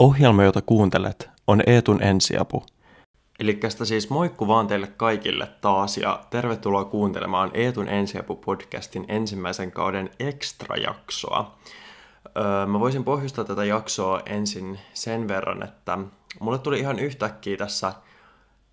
Ohjelma, 0.00 0.44
jota 0.44 0.62
kuuntelet, 0.62 1.30
on 1.46 1.62
Eetun 1.66 2.02
ensiapu. 2.02 2.62
Eli 3.40 3.60
siis 3.84 4.10
moikku 4.10 4.48
vaan 4.48 4.66
teille 4.66 4.86
kaikille 4.86 5.48
taas 5.60 5.96
ja 5.96 6.20
tervetuloa 6.30 6.84
kuuntelemaan 6.84 7.50
Eetun 7.54 7.88
ensiapu-podcastin 7.88 9.04
ensimmäisen 9.08 9.72
kauden 9.72 10.10
extra-jaksoa. 10.20 11.58
Öö, 12.36 12.66
mä 12.66 12.80
voisin 12.80 13.04
pohjustaa 13.04 13.44
tätä 13.44 13.64
jaksoa 13.64 14.20
ensin 14.26 14.78
sen 14.94 15.28
verran, 15.28 15.62
että 15.62 15.98
mulle 16.40 16.58
tuli 16.58 16.78
ihan 16.78 16.98
yhtäkkiä 16.98 17.56
tässä 17.56 17.92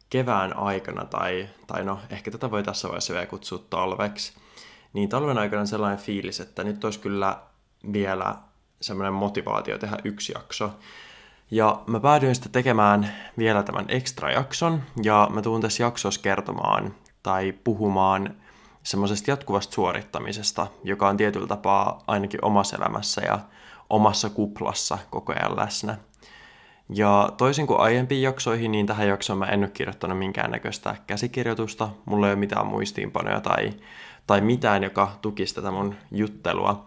kevään 0.09 0.57
aikana, 0.57 1.05
tai, 1.05 1.49
tai 1.67 1.83
no 1.83 1.99
ehkä 2.09 2.31
tätä 2.31 2.51
voi 2.51 2.63
tässä 2.63 2.87
vaiheessa 2.87 3.13
vielä 3.13 3.25
kutsua 3.25 3.59
talveksi, 3.69 4.33
niin 4.93 5.09
talven 5.09 5.37
aikana 5.37 5.65
sellainen 5.65 5.99
fiilis, 5.99 6.39
että 6.39 6.63
nyt 6.63 6.83
olisi 6.83 6.99
kyllä 6.99 7.37
vielä 7.93 8.35
semmoinen 8.81 9.13
motivaatio 9.13 9.77
tehdä 9.77 9.97
yksi 10.03 10.31
jakso. 10.35 10.71
Ja 11.51 11.81
mä 11.87 11.99
päädyin 11.99 12.35
sitten 12.35 12.51
tekemään 12.51 13.13
vielä 13.37 13.63
tämän 13.63 13.85
extra 13.87 14.31
jakson, 14.31 14.83
ja 15.03 15.27
mä 15.33 15.41
tuun 15.41 15.61
tässä 15.61 15.83
jaksossa 15.83 16.21
kertomaan 16.21 16.95
tai 17.23 17.51
puhumaan 17.63 18.35
semmoisesta 18.83 19.31
jatkuvasta 19.31 19.73
suorittamisesta, 19.73 20.67
joka 20.83 21.07
on 21.07 21.17
tietyllä 21.17 21.47
tapaa 21.47 22.03
ainakin 22.07 22.45
omassa 22.45 22.77
elämässä 22.77 23.21
ja 23.21 23.39
omassa 23.89 24.29
kuplassa 24.29 24.97
koko 25.09 25.33
ajan 25.33 25.57
läsnä. 25.57 25.97
Ja 26.95 27.29
toisin 27.37 27.67
kuin 27.67 27.79
aiempiin 27.79 28.21
jaksoihin, 28.21 28.71
niin 28.71 28.85
tähän 28.85 29.07
jaksoon 29.07 29.39
mä 29.39 29.45
en 29.45 29.59
ole 29.59 29.69
kirjoittanut 29.69 30.17
minkäännäköistä 30.17 30.95
käsikirjoitusta. 31.07 31.89
Mulla 32.05 32.27
ei 32.27 32.33
ole 32.33 32.39
mitään 32.39 32.67
muistiinpanoja 32.67 33.41
tai, 33.41 33.73
tai 34.27 34.41
mitään, 34.41 34.83
joka 34.83 35.11
tukisi 35.21 35.55
tätä 35.55 35.71
mun 35.71 35.95
juttelua 36.11 36.85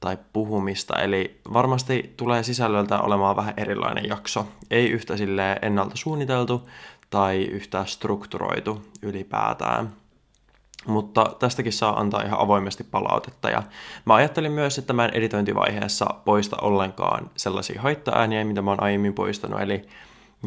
tai 0.00 0.18
puhumista. 0.32 0.98
Eli 0.98 1.40
varmasti 1.52 2.14
tulee 2.16 2.42
sisällöltä 2.42 3.00
olemaan 3.00 3.36
vähän 3.36 3.54
erilainen 3.56 4.08
jakso. 4.08 4.46
Ei 4.70 4.90
yhtä 4.90 5.16
sille 5.16 5.58
ennalta 5.62 5.96
suunniteltu 5.96 6.68
tai 7.10 7.44
yhtä 7.44 7.84
strukturoitu 7.84 8.82
ylipäätään. 9.02 9.92
Mutta 10.86 11.36
tästäkin 11.38 11.72
saa 11.72 12.00
antaa 12.00 12.22
ihan 12.22 12.40
avoimesti 12.40 12.84
palautetta. 12.84 13.50
Ja 13.50 13.62
mä 14.04 14.14
ajattelin 14.14 14.52
myös, 14.52 14.78
että 14.78 14.92
mä 14.92 15.04
en 15.04 15.14
editointivaiheessa 15.14 16.06
poista 16.24 16.56
ollenkaan 16.60 17.30
sellaisia 17.36 17.82
haitta-ääniä, 17.82 18.44
mitä 18.44 18.62
mä 18.62 18.70
oon 18.70 18.82
aiemmin 18.82 19.14
poistanut. 19.14 19.60
Eli 19.60 19.82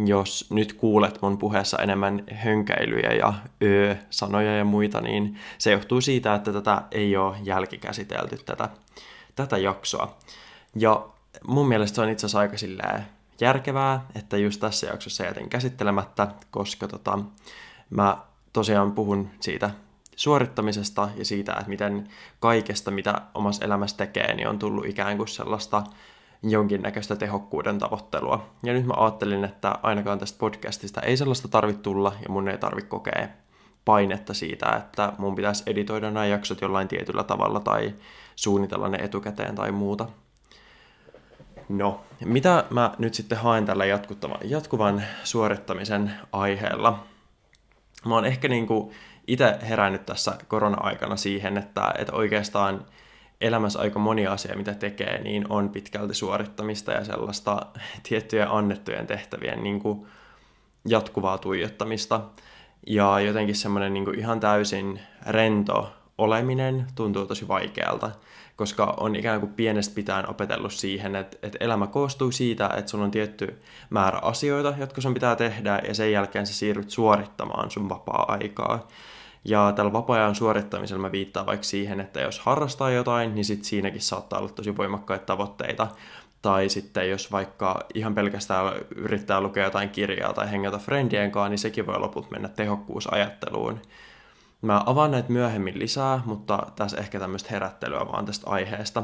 jos 0.06 0.48
nyt 0.50 0.74
kuulet 0.74 1.22
mun 1.22 1.38
puheessa 1.38 1.78
enemmän 1.78 2.24
hönkäilyjä 2.34 3.12
ja 3.12 3.34
ö-sanoja 3.64 4.58
ja 4.58 4.66
muita, 4.66 5.02
niin 5.02 5.40
se 5.58 5.72
johtuu 5.72 6.02
siitä, 6.02 6.36
että 6.36 6.54
tätä 6.54 6.82
ei 6.92 7.18
ole 7.18 7.38
jälkikäsitelty 7.44 8.38
tätä, 8.46 8.70
tätä 9.36 9.58
jaksoa. 9.58 10.18
Ja 10.76 11.06
mun 11.48 11.68
mielestä 11.68 11.96
se 11.96 12.02
on 12.02 12.10
itse 12.10 12.26
asiassa 12.26 12.40
aika 12.40 12.56
järkevää, 13.42 14.06
että 14.16 14.38
just 14.38 14.60
tässä 14.60 14.88
jaksossa 14.88 15.26
jätin 15.26 15.50
käsittelemättä, 15.50 16.28
koska 16.52 16.88
tota, 16.88 17.20
mä 17.90 18.18
tosiaan 18.54 18.92
puhun 18.92 19.30
siitä 19.40 19.70
suorittamisesta 20.16 21.10
ja 21.16 21.26
siitä, 21.26 21.52
että 21.54 21.70
miten 21.70 22.08
kaikesta, 22.40 22.92
mitä 22.92 23.22
omassa 23.34 23.66
elämässä 23.66 23.98
tekee, 23.98 24.36
niin 24.36 24.48
on 24.48 24.60
tullut 24.60 24.86
ikään 24.86 25.18
kuin 25.18 25.28
sellaista 25.28 25.84
jonkinnäköistä 26.44 27.16
tehokkuuden 27.16 27.80
tavoittelua. 27.80 28.50
Ja 28.64 28.74
nyt 28.74 28.86
mä 28.86 28.94
ajattelin, 28.98 29.44
että 29.44 29.80
ainakaan 29.84 30.20
tästä 30.20 30.40
podcastista 30.40 31.02
ei 31.02 31.18
sellaista 31.18 31.48
tarvitse 31.48 31.82
tulla 31.82 32.14
ja 32.24 32.30
mun 32.30 32.50
ei 32.50 32.58
tarvitse 32.58 32.90
kokea 32.90 33.28
painetta 33.86 34.34
siitä, 34.34 34.70
että 34.70 35.14
mun 35.18 35.36
pitäisi 35.36 35.64
editoida 35.68 36.12
nämä 36.12 36.26
jaksot 36.26 36.62
jollain 36.62 36.88
tietyllä 36.88 37.24
tavalla 37.24 37.60
tai 37.60 37.94
suunnitella 38.36 38.90
ne 38.90 38.98
etukäteen 38.98 39.56
tai 39.56 39.72
muuta. 39.72 40.06
No, 41.70 42.02
mitä 42.26 42.64
mä 42.70 42.92
nyt 42.98 43.14
sitten 43.14 43.38
haen 43.38 43.66
tällä 43.66 43.86
jatkuvan 44.44 45.04
suorittamisen 45.24 46.12
aiheella? 46.32 47.04
Mä 48.06 48.16
oon 48.16 48.26
ehkä 48.26 48.48
niin 48.48 48.68
kuin 48.68 48.92
itse 49.28 49.58
herännyt 49.70 50.06
tässä 50.06 50.38
korona-aikana 50.48 51.16
siihen, 51.16 51.58
että, 51.58 51.94
että 51.98 52.14
oikeastaan 52.14 52.86
elämässä 53.42 53.80
aika 53.80 54.00
moni 54.00 54.28
asia, 54.28 54.56
mitä 54.56 54.74
tekee, 54.74 55.22
niin 55.22 55.46
on 55.50 55.70
pitkälti 55.70 56.14
suorittamista 56.14 56.92
ja 56.92 57.06
sellaista 57.06 57.66
tiettyjen 58.10 58.52
annettujen 58.52 59.08
tehtävien 59.08 59.64
niin 59.64 59.80
kuin 59.80 60.06
jatkuvaa 60.88 61.38
tuijottamista. 61.38 62.22
Ja 62.88 63.20
jotenkin 63.20 63.56
semmoinen 63.56 63.94
niin 63.94 64.20
ihan 64.20 64.40
täysin 64.40 65.00
rento 65.28 65.94
oleminen 66.18 66.88
tuntuu 66.96 67.26
tosi 67.26 67.48
vaikealta, 67.48 68.12
koska 68.56 68.94
on 69.00 69.16
ikään 69.16 69.40
kuin 69.40 69.54
pienestä 69.54 69.96
pitäen 69.96 70.30
opetellut 70.30 70.74
siihen, 70.74 71.16
että, 71.16 71.38
että 71.44 71.58
elämä 71.62 71.88
koostuu 71.88 72.32
siitä, 72.32 72.70
että 72.78 72.92
sulla 72.92 73.06
on 73.06 73.12
tietty 73.12 73.62
määrä 73.90 74.20
asioita, 74.22 74.74
jotka 74.80 75.02
sun 75.02 75.14
pitää 75.14 75.36
tehdä, 75.36 75.82
ja 75.88 75.94
sen 75.94 76.12
jälkeen 76.12 76.48
sä 76.48 76.54
siirryt 76.54 76.90
suorittamaan 76.90 77.72
sun 77.72 77.90
vapaa-aikaa. 77.90 78.88
Ja 79.46 79.74
tällä 79.76 79.94
vapaa-ajan 79.94 80.36
suorittamisella 80.36 81.02
mä 81.02 81.12
viittaan 81.12 81.46
vaikka 81.46 81.64
siihen, 81.64 82.00
että 82.00 82.22
jos 82.22 82.40
harrastaa 82.40 82.92
jotain, 82.92 83.36
niin 83.36 83.46
sit 83.46 83.64
siinäkin 83.64 84.02
saattaa 84.02 84.40
olla 84.40 84.50
tosi 84.50 84.78
voimakkaita 84.78 85.26
tavoitteita. 85.26 85.88
Tai 86.42 86.70
sitten 86.70 87.10
jos 87.10 87.32
vaikka 87.32 87.86
ihan 87.94 88.16
pelkästään 88.16 88.74
yrittää 88.96 89.42
lukea 89.42 89.64
jotain 89.64 89.90
kirjaa 89.90 90.34
tai 90.34 90.52
hengätä 90.52 90.78
friendien 90.78 91.32
kanssa, 91.32 91.50
niin 91.50 91.60
sekin 91.60 91.88
voi 91.88 92.00
loput 92.00 92.32
mennä 92.32 92.48
tehokkuusajatteluun. 92.48 93.82
Mä 94.62 94.84
avaan 94.86 95.12
näitä 95.12 95.32
myöhemmin 95.32 95.80
lisää, 95.80 96.22
mutta 96.26 96.68
tässä 96.76 96.98
ehkä 96.98 97.20
tämmöistä 97.20 97.50
herättelyä 97.52 98.08
vaan 98.12 98.26
tästä 98.26 98.50
aiheesta. 98.50 99.04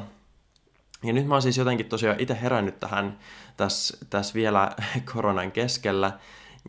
Ja 1.03 1.13
nyt 1.13 1.27
mä 1.27 1.35
oon 1.35 1.41
siis 1.41 1.57
jotenkin 1.57 1.85
tosiaan 1.85 2.19
itse 2.19 2.37
herännyt 2.41 2.79
tähän 2.79 3.19
tässä, 3.57 3.97
tässä 4.09 4.33
vielä 4.33 4.71
koronan 5.13 5.51
keskellä, 5.51 6.11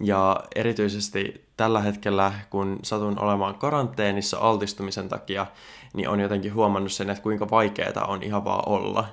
ja 0.01 0.41
erityisesti 0.55 1.49
tällä 1.57 1.81
hetkellä, 1.81 2.33
kun 2.51 2.79
satun 2.83 3.19
olemaan 3.19 3.55
karanteenissa 3.55 4.39
altistumisen 4.39 5.09
takia, 5.09 5.47
niin 5.95 6.09
on 6.09 6.21
jotenkin 6.21 6.55
huomannut 6.55 6.93
sen, 6.93 7.11
että 7.11 7.23
kuinka 7.23 7.51
vaikeaa 7.51 8.05
on 8.09 8.23
ihan 8.23 8.45
vaan 8.45 8.69
olla. 8.69 9.05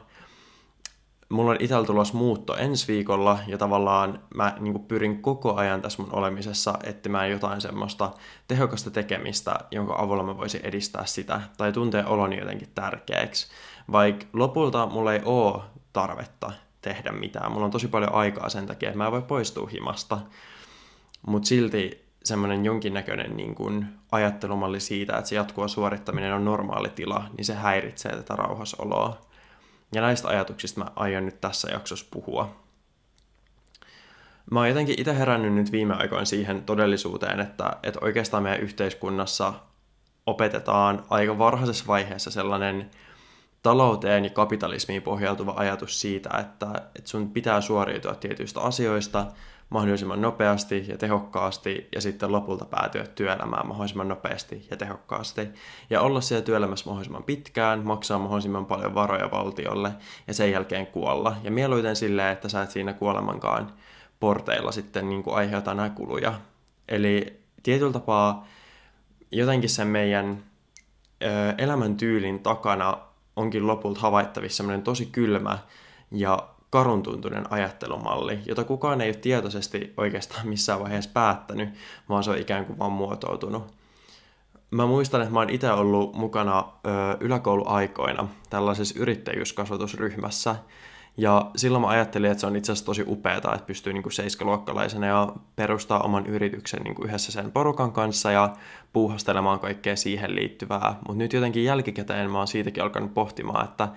Mulla 1.30 1.52
on 1.52 1.58
itsellä 1.60 1.86
tulossa 1.86 2.18
muutto 2.18 2.56
ensi 2.56 2.88
viikolla 2.88 3.40
ja 3.48 3.58
tavallaan 3.58 4.20
mä 4.36 4.56
niin 4.60 4.80
pyrin 4.80 5.22
koko 5.22 5.56
ajan 5.56 5.82
tässä 5.82 6.02
mun 6.02 6.14
olemisessa 6.16 6.74
etsimään 6.84 7.32
jotain 7.32 7.62
semmoista 7.62 8.12
tehokasta 8.48 8.92
tekemistä, 8.92 9.56
jonka 9.72 9.96
avulla 9.98 10.24
mä 10.24 10.38
voisin 10.38 10.62
edistää 10.64 11.06
sitä 11.06 11.42
tai 11.58 11.72
tuntea 11.72 12.08
oloni 12.08 12.38
jotenkin 12.40 12.72
tärkeäksi. 12.76 13.48
Vaikka 13.92 14.26
lopulta 14.34 14.86
mulla 14.86 15.14
ei 15.14 15.22
oo 15.26 15.64
tarvetta 15.94 16.52
tehdä 16.82 17.12
mitään. 17.12 17.52
Mulla 17.52 17.66
on 17.66 17.72
tosi 17.72 17.88
paljon 17.88 18.14
aikaa 18.14 18.50
sen 18.50 18.66
takia, 18.66 18.90
että 18.90 18.98
mä 18.98 19.06
en 19.06 19.12
voi 19.12 19.22
poistua 19.22 19.68
himasta 19.68 20.18
mutta 21.28 21.48
silti 21.48 22.10
semmoinen 22.24 22.66
jonkinnäköinen 22.66 23.38
niin 23.38 23.56
kuin 23.56 23.86
ajattelumalli 24.12 24.80
siitä, 24.80 25.18
että 25.18 25.30
se 25.30 25.36
jatkuva 25.36 25.68
suorittaminen 25.68 26.34
on 26.34 26.46
normaali 26.46 26.90
tila, 26.90 27.26
niin 27.38 27.46
se 27.46 27.54
häiritsee 27.54 28.16
tätä 28.16 28.36
rauhasoloa. 28.36 29.22
Ja 29.96 30.02
näistä 30.02 30.28
ajatuksista 30.28 30.80
mä 30.80 30.92
aion 30.96 31.26
nyt 31.26 31.42
tässä 31.42 31.72
jaksossa 31.72 32.06
puhua. 32.12 32.56
Mä 34.52 34.60
oon 34.60 34.70
jotenkin 34.70 35.00
itse 35.00 35.18
herännyt 35.18 35.54
nyt 35.54 35.72
viime 35.72 35.94
aikoina 35.94 36.26
siihen 36.26 36.64
todellisuuteen, 36.64 37.40
että, 37.40 37.74
että 37.84 38.00
oikeastaan 38.04 38.44
meidän 38.44 38.62
yhteiskunnassa 38.62 39.54
opetetaan 40.26 41.06
aika 41.10 41.38
varhaisessa 41.38 41.88
vaiheessa 41.88 42.32
sellainen 42.32 42.90
talouteen 43.64 44.24
ja 44.24 44.30
kapitalismiin 44.30 45.02
pohjautuva 45.02 45.54
ajatus 45.58 46.02
siitä, 46.02 46.30
että, 46.40 46.68
että 46.96 47.10
sun 47.10 47.32
pitää 47.32 47.62
suoriutua 47.62 48.16
tietyistä 48.16 48.62
asioista– 48.62 49.26
mahdollisimman 49.70 50.22
nopeasti 50.22 50.86
ja 50.88 50.98
tehokkaasti 50.98 51.88
ja 51.96 52.02
sitten 52.02 52.32
lopulta 52.32 52.66
päätyä 52.66 53.08
työelämään 53.16 53.68
mahdollisimman 53.68 54.08
nopeasti 54.08 54.68
ja 54.72 54.78
tehokkaasti. 54.78 55.42
Ja 55.90 56.02
olla 56.02 56.22
siellä 56.22 56.46
työelämässä 56.46 56.86
mahdollisimman 56.86 57.24
pitkään, 57.24 57.86
maksaa 57.86 58.20
mahdollisimman 58.20 58.66
paljon 58.66 58.96
varoja 58.96 59.32
valtiolle 59.32 59.92
ja 60.28 60.34
sen 60.34 60.52
jälkeen 60.52 60.88
kuolla. 60.88 61.36
Ja 61.44 61.52
mieluiten 61.52 61.96
silleen, 61.96 62.34
että 62.34 62.50
sä 62.50 62.62
et 62.62 62.72
siinä 62.72 62.94
kuolemankaan 62.94 63.74
porteilla 64.20 64.72
sitten 64.72 65.10
niin 65.10 65.24
kuin 65.24 65.36
aiheuta 65.36 65.74
nämä 65.74 65.90
kuluja. 65.90 66.34
Eli 66.88 67.40
tietyllä 67.64 67.94
tapaa 67.94 68.48
jotenkin 69.32 69.70
sen 69.70 69.88
meidän 69.88 70.44
elämäntyylin 71.58 72.40
takana 72.40 72.98
onkin 73.40 73.68
lopulta 73.68 74.00
havaittavissa 74.00 74.58
semmoinen 74.58 74.82
tosi 74.84 75.06
kylmä 75.06 75.60
ja 76.12 76.50
karuntuntunen 76.70 77.54
ajattelumalli, 77.54 78.40
jota 78.46 78.64
kukaan 78.64 79.02
ei 79.02 79.10
ole 79.10 79.16
tietoisesti 79.16 79.94
oikeastaan 79.98 80.48
missään 80.48 80.80
vaiheessa 80.80 81.12
päättänyt, 81.14 81.70
vaan 82.10 82.24
se 82.24 82.32
on 82.32 82.38
ikään 82.38 82.66
kuin 82.66 82.80
vaan 82.80 82.92
muotoutunut. 82.92 83.74
Mä 84.72 84.86
muistan, 84.86 85.22
että 85.22 85.34
mä 85.34 85.40
oon 85.40 85.50
itse 85.50 85.72
ollut 85.72 86.14
mukana 86.16 86.60
ö, 86.60 86.90
yläkouluaikoina 87.20 88.28
tällaisessa 88.50 89.00
yrittäjyyskasvatusryhmässä, 89.00 90.56
Ja 91.20 91.52
silloin 91.56 91.82
mä 91.82 91.88
ajattelin, 91.88 92.32
että 92.32 92.42
se 92.42 92.48
on 92.48 92.56
itse 92.56 92.72
asiassa 92.72 92.86
tosi 92.86 93.04
upeaa, 93.08 93.38
että 93.38 93.66
pystyy 93.68 93.94
niin 93.94 94.12
seiskaluokkalaisena 94.12 95.06
ja 95.06 95.34
perustaa 95.56 96.00
oman 96.00 96.26
yrityksen 96.26 96.82
niin 96.84 96.96
yhdessä 97.04 97.32
sen 97.32 97.52
porukan 97.52 97.92
kanssa 97.92 98.32
ja 98.32 98.54
puuhastelemaan 98.94 99.60
kaikkea 99.60 99.96
siihen 99.96 100.36
liittyvää. 100.36 100.96
Mutta 101.08 101.18
nyt 101.18 101.34
jotenkin 101.34 101.64
jälkikäteen 101.64 102.32
mä 102.32 102.38
oon 102.38 102.48
siitäkin 102.48 102.84
alkanut 102.84 103.14
pohtimaan, 103.14 103.66
että 103.66 103.88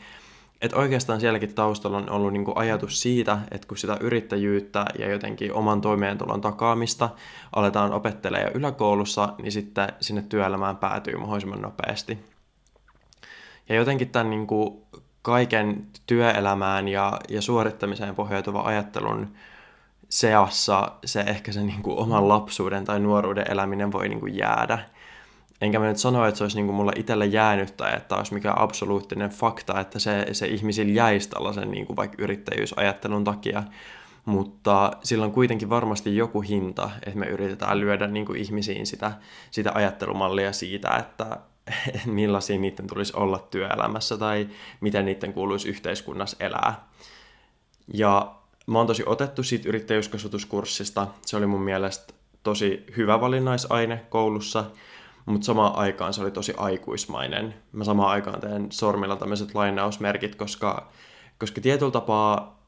että 0.63 0.77
oikeastaan 0.77 1.21
sielläkin 1.21 1.55
taustalla 1.55 1.97
on 1.97 2.11
ollut 2.11 2.33
niin 2.33 2.45
kuin 2.45 2.57
ajatus 2.57 3.03
siitä, 3.03 3.39
että 3.51 3.69
kun 3.69 3.77
sitä 3.77 3.97
yrittäjyyttä 4.01 4.85
ja 4.99 5.11
jotenkin 5.11 5.53
oman 5.53 5.81
toimeentulon 5.81 6.41
takaamista 6.41 7.11
aletaan 7.57 7.93
opettelemaan 7.93 8.53
yläkoulussa, 8.55 9.35
niin 9.43 9.53
sitten 9.53 9.89
sinne 10.01 10.23
työelämään 10.29 10.77
päätyy 10.77 11.17
mahdollisimman 11.17 11.63
nopeasti. 11.63 12.19
Ja 13.69 13.75
jotenkin 13.75 14.09
tämän 14.09 14.31
niin 14.31 14.47
kuin 14.47 14.83
kaiken 15.23 15.87
työelämään 16.07 16.89
ja, 16.89 17.21
ja 17.29 17.43
suorittamiseen 17.43 18.15
pohjautuva 18.15 18.63
ajattelun 18.63 19.29
seassa 20.09 20.93
se 21.05 21.21
ehkä 21.21 21.53
se 21.53 21.63
niin 21.63 21.83
kuin 21.83 21.99
oman 21.99 22.29
lapsuuden 22.29 22.85
tai 22.85 23.01
nuoruuden 23.01 23.51
eläminen 23.51 23.93
voi 23.93 24.09
niin 24.09 24.21
kuin 24.21 24.37
jäädä. 24.37 24.79
Enkä 25.61 25.79
mä 25.79 25.87
nyt 25.87 25.97
sano, 25.97 26.27
että 26.27 26.39
se 26.39 26.45
olisi 26.45 26.57
niin 26.57 26.67
kuin 26.67 26.77
mulla 26.77 26.93
itselle 26.97 27.27
jäänyt 27.27 27.77
tai 27.77 27.97
että 27.97 28.17
olisi 28.17 28.35
mikään 28.35 28.59
absoluuttinen 28.59 29.31
fakta, 29.31 29.81
että 29.81 29.99
se, 29.99 30.27
se 30.33 30.47
ihmisillä 30.47 30.93
jäisi 30.93 31.29
tällaisen 31.29 31.71
niin 31.71 31.87
kuin 31.87 31.97
vaikka 31.97 32.23
yrittäjyysajattelun 32.23 33.25
takia, 33.25 33.63
mutta 34.25 34.91
sillä 35.05 35.25
on 35.25 35.33
kuitenkin 35.33 35.71
varmasti 35.71 36.17
joku 36.17 36.41
hinta, 36.41 36.91
että 37.07 37.19
me 37.19 37.27
yritetään 37.27 37.81
lyödä 37.81 38.07
niin 38.07 38.27
kuin 38.27 38.39
ihmisiin 38.41 38.87
sitä, 38.87 39.13
sitä 39.51 39.73
ajattelumallia 39.75 40.53
siitä, 40.53 40.97
että, 40.99 41.39
millaisia 42.07 42.59
niiden 42.59 42.87
tulisi 42.87 43.13
olla 43.17 43.39
työelämässä 43.39 44.17
tai 44.17 44.49
miten 44.81 45.05
niiden 45.05 45.33
kuuluisi 45.33 45.69
yhteiskunnassa 45.69 46.37
elää. 46.41 46.89
Ja 47.95 48.35
mä 48.67 48.79
oon 48.79 48.87
tosi 48.87 49.03
otettu 49.07 49.43
siitä 49.43 49.69
yrittäjyyskasvatuskurssista. 49.69 51.07
Se 51.27 51.37
oli 51.37 51.47
mun 51.47 51.63
mielestä 51.63 52.15
tosi 52.43 52.85
hyvä 52.97 53.21
valinnaisaine 53.21 54.07
koulussa, 54.09 54.65
mutta 55.27 55.45
samaan 55.45 55.77
aikaan 55.77 56.15
se 56.15 56.21
oli 56.21 56.31
tosi 56.31 56.55
aikuismainen. 56.57 57.55
Mä 57.73 57.85
samaan 57.85 58.11
aikaan 58.11 58.41
teen 58.41 58.73
sormilla 58.73 59.17
tämmöiset 59.17 59.55
lainausmerkit, 59.55 60.35
koska, 60.35 60.89
koska 61.39 61.61
tietyllä 61.61 61.93
tapaa 61.93 62.63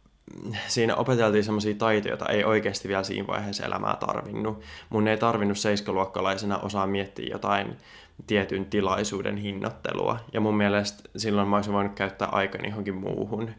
siinä 0.68 0.96
opeteltiin 0.96 1.44
semmoisia 1.44 1.74
taitoja, 1.74 2.12
joita 2.12 2.28
ei 2.28 2.44
oikeasti 2.44 2.88
vielä 2.88 3.02
siinä 3.02 3.26
vaiheessa 3.26 3.64
elämää 3.64 3.96
tarvinnut. 3.96 4.60
Mun 4.90 5.08
ei 5.08 5.16
tarvinnut 5.16 5.58
seiskaluokkalaisena 5.58 6.58
osaa 6.58 6.86
miettiä 6.86 7.26
jotain 7.30 7.76
tietyn 8.26 8.66
tilaisuuden 8.66 9.36
hinnoittelua. 9.36 10.18
Ja 10.32 10.40
mun 10.40 10.56
mielestä 10.56 11.08
silloin 11.16 11.48
mä 11.48 11.56
olisin 11.56 11.72
voinut 11.72 11.94
käyttää 11.94 12.28
aikani 12.28 12.68
johonkin 12.68 12.94
muuhun. 12.94 13.50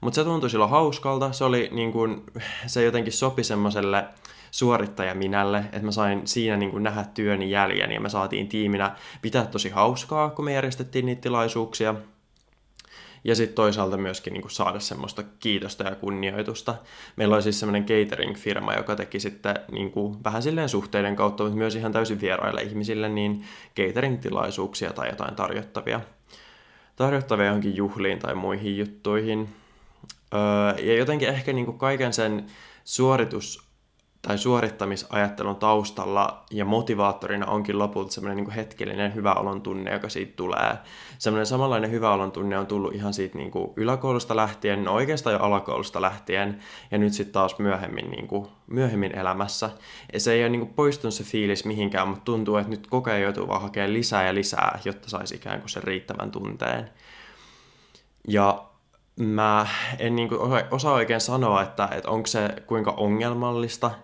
Mutta 0.00 0.14
se 0.14 0.24
tuntui 0.24 0.50
silloin 0.50 0.70
hauskalta. 0.70 1.32
Se, 1.32 1.44
oli 1.44 1.68
niin 1.72 1.92
kun, 1.92 2.24
se 2.66 2.84
jotenkin 2.84 3.12
sopi 3.12 3.44
semmoiselle 3.44 4.04
suorittajaminälle, 4.50 5.58
että 5.58 5.82
mä 5.82 5.90
sain 5.90 6.22
siinä 6.24 6.56
niin 6.56 6.82
nähdä 6.82 7.04
työni 7.14 7.50
jäljen 7.50 7.92
ja 7.92 8.00
me 8.00 8.08
saatiin 8.08 8.48
tiiminä 8.48 8.96
pitää 9.22 9.46
tosi 9.46 9.70
hauskaa, 9.70 10.30
kun 10.30 10.44
me 10.44 10.52
järjestettiin 10.52 11.06
niitä 11.06 11.22
tilaisuuksia 11.22 11.94
ja 13.24 13.34
sitten 13.34 13.54
toisaalta 13.54 13.96
myöskin 13.96 14.32
niin 14.32 14.42
kuin 14.42 14.52
saada 14.52 14.80
semmoista 14.80 15.22
kiitosta 15.40 15.84
ja 15.84 15.94
kunnioitusta. 15.94 16.74
Meillä 17.16 17.34
oli 17.34 17.42
siis 17.42 17.60
semmoinen 17.60 17.86
catering-firma, 17.86 18.74
joka 18.74 18.96
teki 18.96 19.20
sitten 19.20 19.54
niin 19.72 19.90
kuin 19.90 20.24
vähän 20.24 20.42
silleen 20.42 20.68
suhteiden 20.68 21.16
kautta, 21.16 21.44
mutta 21.44 21.58
myös 21.58 21.76
ihan 21.76 21.92
täysin 21.92 22.20
vieraille 22.20 22.62
ihmisille, 22.62 23.08
niin 23.08 23.44
catering-tilaisuuksia 23.76 24.92
tai 24.92 25.08
jotain 25.08 25.34
tarjottavia, 25.34 26.00
tarjottavia 26.96 27.46
johonkin 27.46 27.76
juhliin 27.76 28.18
tai 28.18 28.34
muihin 28.34 28.78
juttuihin. 28.78 29.48
Öö, 30.34 30.84
ja 30.84 30.94
jotenkin 30.96 31.28
ehkä 31.28 31.52
niin 31.52 31.66
kuin 31.66 31.78
kaiken 31.78 32.12
sen 32.12 32.46
suoritus 32.84 33.73
tai 34.26 34.38
suorittamisajattelun 34.38 35.56
taustalla 35.56 36.44
ja 36.50 36.64
motivaattorina 36.64 37.46
onkin 37.46 37.78
lopulta 37.78 38.12
semmoinen 38.12 38.44
niin 38.44 38.54
hetkellinen 38.54 39.14
hyvä 39.14 39.32
olon 39.32 39.62
tunne, 39.62 39.92
joka 39.92 40.08
siitä 40.08 40.32
tulee. 40.36 40.78
Semmoinen 41.18 41.46
samanlainen 41.46 41.90
hyvä 41.90 42.12
olon 42.12 42.32
tunne 42.32 42.58
on 42.58 42.66
tullut 42.66 42.94
ihan 42.94 43.14
siitä 43.14 43.38
niin 43.38 43.50
kuin 43.50 43.72
yläkoulusta 43.76 44.36
lähtien, 44.36 44.84
no 44.84 44.94
oikeastaan 44.94 45.34
jo 45.34 45.40
alakoulusta 45.40 46.02
lähtien, 46.02 46.58
ja 46.90 46.98
nyt 46.98 47.12
sitten 47.12 47.32
taas 47.32 47.58
myöhemmin, 47.58 48.10
niin 48.10 48.26
kuin, 48.26 48.48
myöhemmin 48.66 49.18
elämässä. 49.18 49.70
Ja 50.12 50.20
se 50.20 50.32
ei 50.32 50.42
ole 50.42 50.48
niin 50.48 50.60
kuin 50.60 50.74
poistunut 50.74 51.14
se 51.14 51.24
fiilis 51.24 51.64
mihinkään, 51.64 52.08
mutta 52.08 52.24
tuntuu, 52.24 52.56
että 52.56 52.70
nyt 52.70 52.86
koko 52.86 53.10
ajan 53.10 53.22
joutuu 53.22 53.48
vaan 53.48 53.62
hakemaan 53.62 53.92
lisää 53.92 54.26
ja 54.26 54.34
lisää, 54.34 54.78
jotta 54.84 55.10
saisi 55.10 55.34
ikään 55.34 55.60
kuin 55.60 55.70
sen 55.70 55.84
riittävän 55.84 56.30
tunteen. 56.30 56.90
Ja 58.28 58.64
mä 59.16 59.66
en 59.98 60.16
niin 60.16 60.28
kuin 60.28 60.40
osaa 60.70 60.94
oikein 60.94 61.20
sanoa, 61.20 61.62
että, 61.62 61.88
että 61.92 62.10
onko 62.10 62.26
se 62.26 62.48
kuinka 62.66 62.90
ongelmallista– 62.90 63.90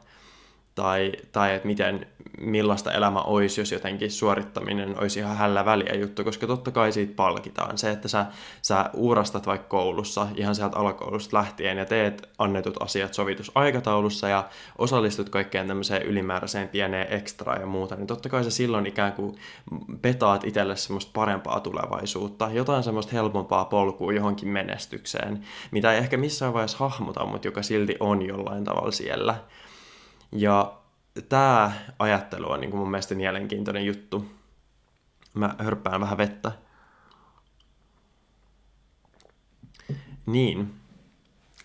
tai, 0.81 1.13
tai 1.33 1.55
että 1.55 1.67
miten, 1.67 2.07
millaista 2.41 2.93
elämä 2.93 3.21
olisi, 3.21 3.61
jos 3.61 3.73
jotenkin 3.73 4.11
suorittaminen 4.11 4.99
olisi 5.01 5.21
ihan 5.21 5.37
hällä 5.37 5.65
väliä 5.65 5.95
juttu, 5.95 6.25
koska 6.25 6.47
totta 6.47 6.71
kai 6.71 6.93
siitä 6.93 7.13
palkitaan. 7.17 7.79
Se, 7.79 7.91
että 7.91 8.09
sä, 8.09 8.27
sä 8.63 8.91
uurastat 8.95 9.47
vaikka 9.47 9.69
koulussa 9.69 10.27
ihan 10.37 10.55
sieltä 10.55 10.77
alakoulusta 10.77 11.37
lähtien 11.37 11.79
ja 11.79 11.85
teet 11.85 12.29
annetut 12.39 12.83
asiat 12.83 13.15
sovitusaikataulussa 13.15 14.29
ja 14.29 14.49
osallistut 14.79 15.29
kaikkeen 15.29 15.67
tämmöiseen 15.67 16.03
ylimääräiseen 16.03 16.69
pieneen 16.69 17.07
ekstraa 17.11 17.57
ja 17.57 17.67
muuta, 17.67 17.97
niin 17.97 18.07
totta 18.07 18.29
kai 18.29 18.45
sä 18.45 18.51
silloin 18.51 18.87
ikään 18.87 19.13
kuin 19.13 19.37
petaat 20.03 20.45
itselle 20.45 20.77
semmoista 20.77 21.11
parempaa 21.15 21.61
tulevaisuutta, 21.61 22.51
jotain 22.53 22.83
semmoista 22.83 23.13
helpompaa 23.13 23.65
polkua 23.65 24.13
johonkin 24.13 24.49
menestykseen, 24.49 25.45
mitä 25.71 25.93
ei 25.93 25.99
ehkä 25.99 26.17
missään 26.17 26.53
vaiheessa 26.53 26.79
hahmota, 26.79 27.27
mutta 27.27 27.49
joka 27.49 27.63
silti 27.63 27.97
on 28.01 28.23
jollain 28.23 28.65
tavalla 28.65 28.91
siellä. 28.91 29.35
Ja 30.33 30.73
tämä 31.29 31.73
ajattelu 31.99 32.51
on 32.51 32.61
niin 32.61 32.71
kuin 32.71 32.81
mun 32.81 32.91
mielestä 32.91 33.15
mielenkiintoinen 33.15 33.87
juttu. 33.87 34.31
Mä 35.35 35.55
hörppään 35.59 36.01
vähän 36.01 36.19
vettä. 36.19 36.53
Niin. 40.27 40.75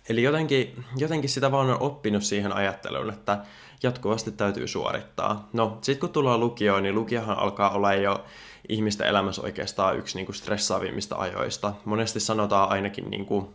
Eli 0.09 0.23
jotenkin, 0.23 0.85
jotenkin 0.97 1.29
sitä 1.29 1.51
vaan 1.51 1.69
on 1.69 1.81
oppinut 1.81 2.23
siihen 2.23 2.53
ajatteluun, 2.53 3.09
että 3.09 3.45
jatkuvasti 3.83 4.31
täytyy 4.31 4.67
suorittaa. 4.67 5.49
No, 5.53 5.77
sitten 5.81 5.99
kun 5.99 6.09
tullaan 6.09 6.39
lukioon, 6.39 6.83
niin 6.83 6.95
lukiohan 6.95 7.37
alkaa 7.37 7.69
olla 7.69 7.93
jo 7.93 8.25
ihmisten 8.69 9.07
elämässä 9.07 9.41
oikeastaan 9.41 9.97
yksi 9.97 10.17
niin 10.17 10.25
kuin 10.25 10.35
stressaavimmista 10.35 11.15
ajoista. 11.15 11.73
Monesti 11.85 12.19
sanotaan 12.19 12.69
ainakin 12.69 13.09
niin 13.09 13.25
kuin, 13.25 13.47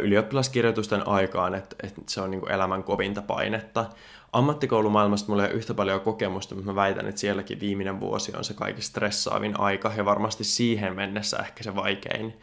ylioppilaskirjoitusten 0.00 1.08
aikaan, 1.08 1.54
että, 1.54 1.76
että 1.82 2.02
se 2.06 2.20
on 2.20 2.30
niin 2.30 2.40
kuin 2.40 2.52
elämän 2.52 2.84
kovinta 2.84 3.22
painetta. 3.22 3.86
Ammattikoulumaailmasta 4.32 5.28
mulla 5.28 5.44
ei 5.44 5.50
ole 5.50 5.58
yhtä 5.58 5.74
paljon 5.74 6.00
kokemusta, 6.00 6.54
mutta 6.54 6.70
mä 6.70 6.74
väitän, 6.74 7.06
että 7.08 7.20
sielläkin 7.20 7.60
viimeinen 7.60 8.00
vuosi 8.00 8.32
on 8.36 8.44
se 8.44 8.54
kaikista 8.54 8.90
stressaavin 8.90 9.60
aika 9.60 9.92
ja 9.96 10.04
varmasti 10.04 10.44
siihen 10.44 10.94
mennessä 10.96 11.36
ehkä 11.36 11.62
se 11.62 11.76
vaikein, 11.76 12.34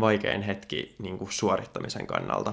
vaikein 0.00 0.42
hetki 0.42 0.94
niin 0.98 1.18
kuin 1.18 1.32
suorittamisen 1.32 2.06
kannalta. 2.06 2.52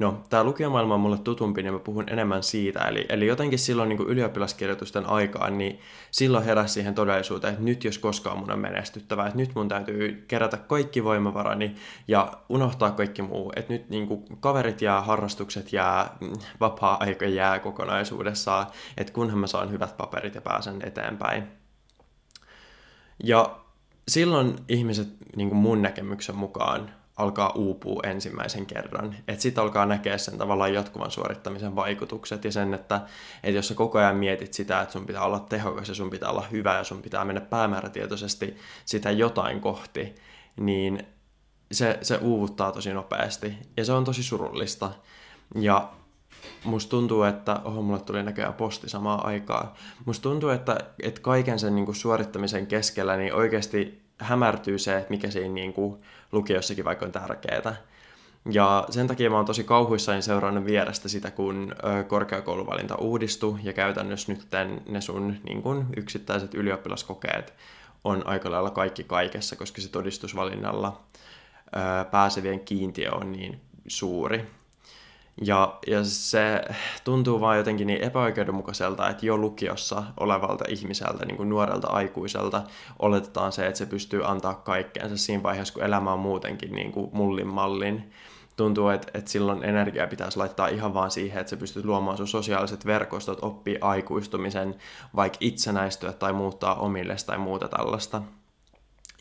No, 0.00 0.22
tämä 0.30 0.44
lukiomaailma 0.44 0.94
on 0.94 1.00
mulle 1.00 1.18
tutumpi, 1.18 1.62
niin 1.62 1.72
mä 1.72 1.78
puhun 1.78 2.04
enemmän 2.08 2.42
siitä. 2.42 2.80
Eli, 2.80 3.06
eli 3.08 3.26
jotenkin 3.26 3.58
silloin 3.58 3.88
niin 3.88 4.00
ylioppilaskirjoitusten 4.00 5.06
aikaan, 5.06 5.58
niin 5.58 5.80
silloin 6.10 6.44
heräsi 6.44 6.74
siihen 6.74 6.94
todellisuuteen, 6.94 7.52
että 7.52 7.64
nyt 7.64 7.84
jos 7.84 7.98
koskaan 7.98 8.38
mun 8.38 8.52
on 8.52 8.58
menestyttävää, 8.58 9.26
että 9.26 9.38
nyt 9.38 9.54
mun 9.54 9.68
täytyy 9.68 10.24
kerätä 10.28 10.56
kaikki 10.56 11.04
voimavarani 11.04 11.74
ja 12.08 12.32
unohtaa 12.48 12.90
kaikki 12.90 13.22
muu. 13.22 13.52
Että 13.56 13.72
nyt 13.72 13.88
niin 13.88 14.06
kuin 14.06 14.24
kaverit 14.40 14.82
jää, 14.82 15.00
harrastukset 15.00 15.72
jää, 15.72 16.16
vapaa-aika 16.60 17.26
jää 17.26 17.58
kokonaisuudessaan, 17.58 18.66
että 18.96 19.12
kunhan 19.12 19.38
mä 19.38 19.46
saan 19.46 19.70
hyvät 19.70 19.96
paperit 19.96 20.34
ja 20.34 20.40
pääsen 20.40 20.80
eteenpäin. 20.82 21.44
Ja 23.24 23.56
silloin 24.08 24.56
ihmiset 24.68 25.08
niin 25.36 25.48
kuin 25.48 25.58
mun 25.58 25.82
näkemyksen 25.82 26.36
mukaan 26.36 26.99
alkaa 27.20 27.52
uupua 27.54 28.02
ensimmäisen 28.04 28.66
kerran. 28.66 29.16
Että 29.28 29.42
sitten 29.42 29.62
alkaa 29.62 29.86
näkeä 29.86 30.18
sen 30.18 30.38
tavallaan 30.38 30.74
jatkuvan 30.74 31.10
suorittamisen 31.10 31.76
vaikutukset 31.76 32.44
ja 32.44 32.52
sen, 32.52 32.74
että, 32.74 33.00
että 33.42 33.56
jos 33.56 33.68
sä 33.68 33.74
koko 33.74 33.98
ajan 33.98 34.16
mietit 34.16 34.54
sitä, 34.54 34.80
että 34.80 34.92
sun 34.92 35.06
pitää 35.06 35.22
olla 35.22 35.40
tehokas 35.40 35.88
ja 35.88 35.94
sun 35.94 36.10
pitää 36.10 36.30
olla 36.30 36.46
hyvä 36.50 36.76
ja 36.76 36.84
sun 36.84 37.02
pitää 37.02 37.24
mennä 37.24 37.40
päämäärätietoisesti 37.40 38.56
sitä 38.84 39.10
jotain 39.10 39.60
kohti, 39.60 40.14
niin 40.56 41.06
se, 41.72 41.98
se 42.02 42.16
uuvuttaa 42.16 42.72
tosi 42.72 42.92
nopeasti 42.92 43.54
ja 43.76 43.84
se 43.84 43.92
on 43.92 44.04
tosi 44.04 44.22
surullista. 44.22 44.90
Ja 45.54 45.90
musta 46.64 46.90
tuntuu, 46.90 47.22
että, 47.22 47.60
oho, 47.64 47.82
mulle 47.82 48.00
tuli 48.00 48.22
näköjään 48.22 48.54
posti 48.54 48.88
samaan 48.88 49.26
aikaan. 49.26 49.72
Musta 50.04 50.22
tuntuu, 50.22 50.48
että, 50.48 50.78
että 51.02 51.20
kaiken 51.20 51.58
sen 51.58 51.74
niin 51.74 51.84
kuin 51.84 51.96
suorittamisen 51.96 52.66
keskellä 52.66 53.16
niin 53.16 53.34
oikeasti 53.34 53.99
hämärtyy 54.20 54.78
se, 54.78 54.96
että 54.96 55.10
mikä 55.10 55.30
siinä 55.30 55.54
niin 55.54 55.72
kuin 55.72 56.02
lukiossakin 56.32 56.84
vaikka 56.84 57.06
on 57.06 57.12
tärkeää. 57.12 57.76
Ja 58.50 58.86
sen 58.90 59.06
takia 59.06 59.30
mä 59.30 59.36
oon 59.36 59.44
tosi 59.44 59.64
kauhuissani 59.64 60.22
seurannut 60.22 60.64
vierestä 60.64 61.08
sitä, 61.08 61.30
kun 61.30 61.74
korkeakouluvalinta 62.08 62.94
uudistui 62.94 63.58
ja 63.62 63.72
käytännössä 63.72 64.32
nyt 64.32 64.46
ne 64.88 65.00
sun 65.00 65.36
niin 65.44 65.62
kun, 65.62 65.86
yksittäiset 65.96 66.54
ylioppilaskokeet 66.54 67.54
on 68.04 68.26
aika 68.26 68.50
lailla 68.50 68.70
kaikki 68.70 69.04
kaikessa, 69.04 69.56
koska 69.56 69.80
se 69.80 69.88
todistusvalinnalla 69.88 71.00
pääsevien 72.10 72.60
kiintiö 72.60 73.10
on 73.12 73.32
niin 73.32 73.60
suuri. 73.86 74.59
Ja, 75.40 75.78
ja 75.86 76.04
se 76.04 76.62
tuntuu 77.04 77.40
vaan 77.40 77.58
jotenkin 77.58 77.86
niin 77.86 78.02
epäoikeudenmukaiselta, 78.02 79.08
että 79.08 79.26
jo 79.26 79.36
lukiossa 79.36 80.02
olevalta 80.20 80.64
ihmiseltä, 80.68 81.26
niin 81.26 81.36
kuin 81.36 81.48
nuorelta 81.48 81.88
aikuiselta, 81.88 82.62
oletetaan 82.98 83.52
se, 83.52 83.66
että 83.66 83.78
se 83.78 83.86
pystyy 83.86 84.26
antaa 84.26 84.54
kaikkeensa 84.54 85.16
siinä 85.16 85.42
vaiheessa, 85.42 85.74
kun 85.74 85.82
elämä 85.82 86.12
on 86.12 86.18
muutenkin 86.18 86.72
niin 86.72 86.92
kuin 86.92 87.10
mullin 87.12 87.46
mallin. 87.46 88.12
Tuntuu, 88.56 88.88
että, 88.88 89.10
että 89.14 89.30
silloin 89.30 89.64
energiaa 89.64 90.06
pitäisi 90.06 90.38
laittaa 90.38 90.68
ihan 90.68 90.94
vaan 90.94 91.10
siihen, 91.10 91.40
että 91.40 91.50
sä 91.50 91.56
pystyt 91.56 91.84
luomaan 91.84 92.16
sun 92.16 92.28
sosiaaliset 92.28 92.86
verkostot, 92.86 93.38
oppii 93.42 93.78
aikuistumisen, 93.80 94.74
vaikka 95.16 95.38
itsenäistyä 95.40 96.12
tai 96.12 96.32
muuttaa 96.32 96.74
omille 96.74 97.16
tai 97.26 97.38
muuta 97.38 97.68
tällaista. 97.68 98.22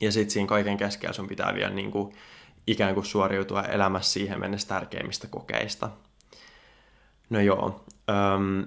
Ja 0.01 0.11
sitten 0.11 0.31
siinä 0.31 0.47
kaiken 0.47 0.77
keskellä 0.77 1.13
sun 1.13 1.27
pitää 1.27 1.53
vielä 1.53 1.73
niin 1.73 1.91
kuin, 1.91 2.13
ikään 2.67 2.93
kuin 2.93 3.05
suoriutua 3.05 3.63
elämässä 3.63 4.11
siihen 4.11 4.39
mennessä 4.39 4.67
tärkeimmistä 4.67 5.27
kokeista. 5.27 5.89
No 7.29 7.39
joo. 7.39 7.85
Öm, 8.09 8.65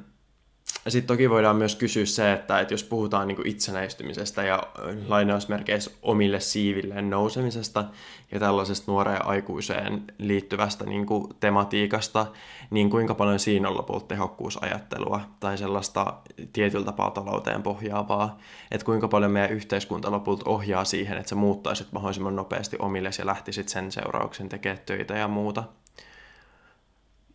sitten 0.89 1.07
toki 1.07 1.31
voidaan 1.31 1.57
myös 1.57 1.77
kysyä 1.77 2.07
se, 2.07 2.33
että, 2.33 2.61
että 2.61 2.75
jos 2.75 2.85
puhutaan 2.85 3.29
niin 3.29 3.47
itsenäistymisestä 3.47 4.43
ja 4.43 4.63
lainausmerkeissä 5.09 5.91
omille 6.03 6.41
siivilleen 6.41 7.11
nousemisesta 7.11 7.85
ja 8.33 8.41
tällaisesta 8.41 8.93
nuoreen 8.93 9.27
aikuiseen 9.27 10.05
liittyvästä 10.19 10.85
niin 10.85 11.07
kuin 11.07 11.35
tematiikasta, 11.41 12.27
niin 12.71 12.91
kuinka 12.91 13.15
paljon 13.15 13.39
siinä 13.39 13.69
on 13.69 13.77
lopulta 13.77 14.07
tehokkuusajattelua 14.07 15.21
tai 15.41 15.59
sellaista 15.59 16.15
tietyllä 16.53 16.85
tapaa 16.85 17.11
talouteen 17.11 17.63
pohjaavaa, 17.63 18.39
että 18.71 18.85
kuinka 18.85 19.09
paljon 19.09 19.33
meidän 19.33 19.53
yhteiskunta 19.53 20.11
lopulta 20.11 20.51
ohjaa 20.51 20.85
siihen, 20.85 21.19
että 21.19 21.31
sä 21.31 21.35
muuttaisit 21.35 21.93
mahdollisimman 21.93 22.37
nopeasti 22.37 22.77
omille 22.79 23.11
ja 23.19 23.27
lähtisit 23.27 23.69
sen 23.69 23.93
seurauksen 23.93 24.49
tekemään 24.49 24.83
töitä 24.87 25.15
ja 25.15 25.29
muuta. 25.29 25.65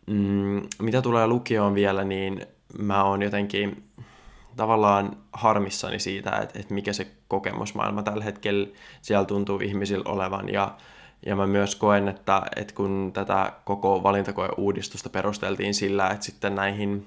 Mm, 0.08 0.62
mitä 0.82 1.02
tulee 1.02 1.26
lukioon 1.26 1.74
vielä, 1.74 2.04
niin 2.04 2.46
mä 2.78 3.04
oon 3.04 3.22
jotenkin 3.22 3.84
tavallaan 4.56 5.16
harmissani 5.32 5.98
siitä, 5.98 6.30
että, 6.30 6.58
että 6.58 6.74
mikä 6.74 6.92
se 6.92 7.06
kokemusmaailma 7.28 8.02
tällä 8.02 8.24
hetkellä 8.24 8.68
siellä 9.02 9.24
tuntuu 9.24 9.60
ihmisillä 9.60 10.10
olevan. 10.10 10.48
Ja, 10.52 10.74
ja 11.26 11.36
mä 11.36 11.46
myös 11.46 11.74
koen, 11.74 12.08
että, 12.08 12.42
että 12.56 12.74
kun 12.74 13.10
tätä 13.14 13.52
koko 13.64 14.02
valintakoe-uudistusta 14.02 15.10
perusteltiin 15.10 15.74
sillä, 15.74 16.08
että 16.08 16.26
sitten 16.26 16.54
näihin 16.54 17.06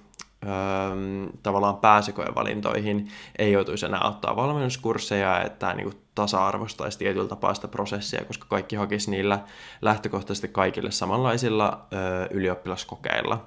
tavallaan 1.43 1.77
pääsykoevalintoihin 1.77 3.07
ei 3.39 3.51
joutuisi 3.51 3.85
enää 3.85 4.01
ottaa 4.03 4.35
valmennuskursseja, 4.35 5.41
että 5.41 5.59
tämä 5.59 5.73
niin 5.73 5.93
tasa-arvostaisi 6.15 6.97
tietyllä 6.99 7.27
tapaa 7.27 7.53
sitä 7.53 7.67
prosessia, 7.67 8.25
koska 8.25 8.45
kaikki 8.49 8.75
hakisi 8.75 9.11
niillä 9.11 9.39
lähtökohtaisesti 9.81 10.47
kaikille 10.47 10.91
samanlaisilla 10.91 11.87
öö, 11.93 12.27
ylioppilaskokeilla 12.31 13.45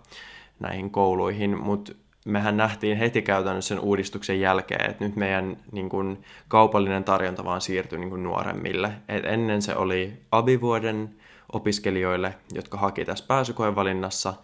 näihin 0.61 0.91
kouluihin, 0.91 1.59
mutta 1.59 1.93
mehän 2.25 2.57
nähtiin 2.57 2.97
heti 2.99 3.23
käytännössä 3.23 3.69
sen 3.69 3.81
uudistuksen 3.81 4.41
jälkeen, 4.41 4.91
että 4.91 5.05
nyt 5.05 5.17
meidän 5.17 5.57
niin 5.73 5.89
kuin, 5.89 6.25
kaupallinen 6.49 7.05
tarjonta 7.05 7.45
vaan 7.45 7.61
siirtyi 7.61 7.99
niin 7.99 8.11
kuin, 8.11 8.23
nuoremmille. 8.23 8.93
Et 9.09 9.25
ennen 9.25 9.63
se 9.63 9.77
oli 9.77 10.13
abivuoden 10.33 11.15
opiskelijoille, 11.53 12.35
jotka 12.55 12.79
haki 12.79 13.05
tässä 13.05 13.25
pääsykoevalinnassa, 13.29 14.35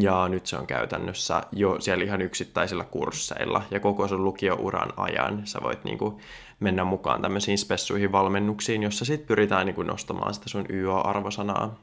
ja 0.00 0.28
nyt 0.28 0.46
se 0.46 0.56
on 0.56 0.66
käytännössä 0.66 1.42
jo 1.52 1.80
siellä 1.80 2.04
ihan 2.04 2.22
yksittäisillä 2.22 2.84
kursseilla, 2.84 3.62
ja 3.70 3.80
koko 3.80 4.08
sun 4.08 4.24
lukiouran 4.24 4.92
ajan 4.96 5.46
sä 5.46 5.60
voit 5.62 5.84
niin 5.84 5.98
kuin, 5.98 6.16
mennä 6.60 6.84
mukaan 6.84 7.22
tämmöisiin 7.22 7.58
spessuihin 7.58 8.12
valmennuksiin, 8.12 8.82
jossa 8.82 9.04
sitten 9.04 9.26
pyritään 9.26 9.66
niin 9.66 9.74
kuin, 9.74 9.86
nostamaan 9.86 10.34
sitä 10.34 10.48
sun 10.48 10.66
YO-arvosanaa. 10.70 11.80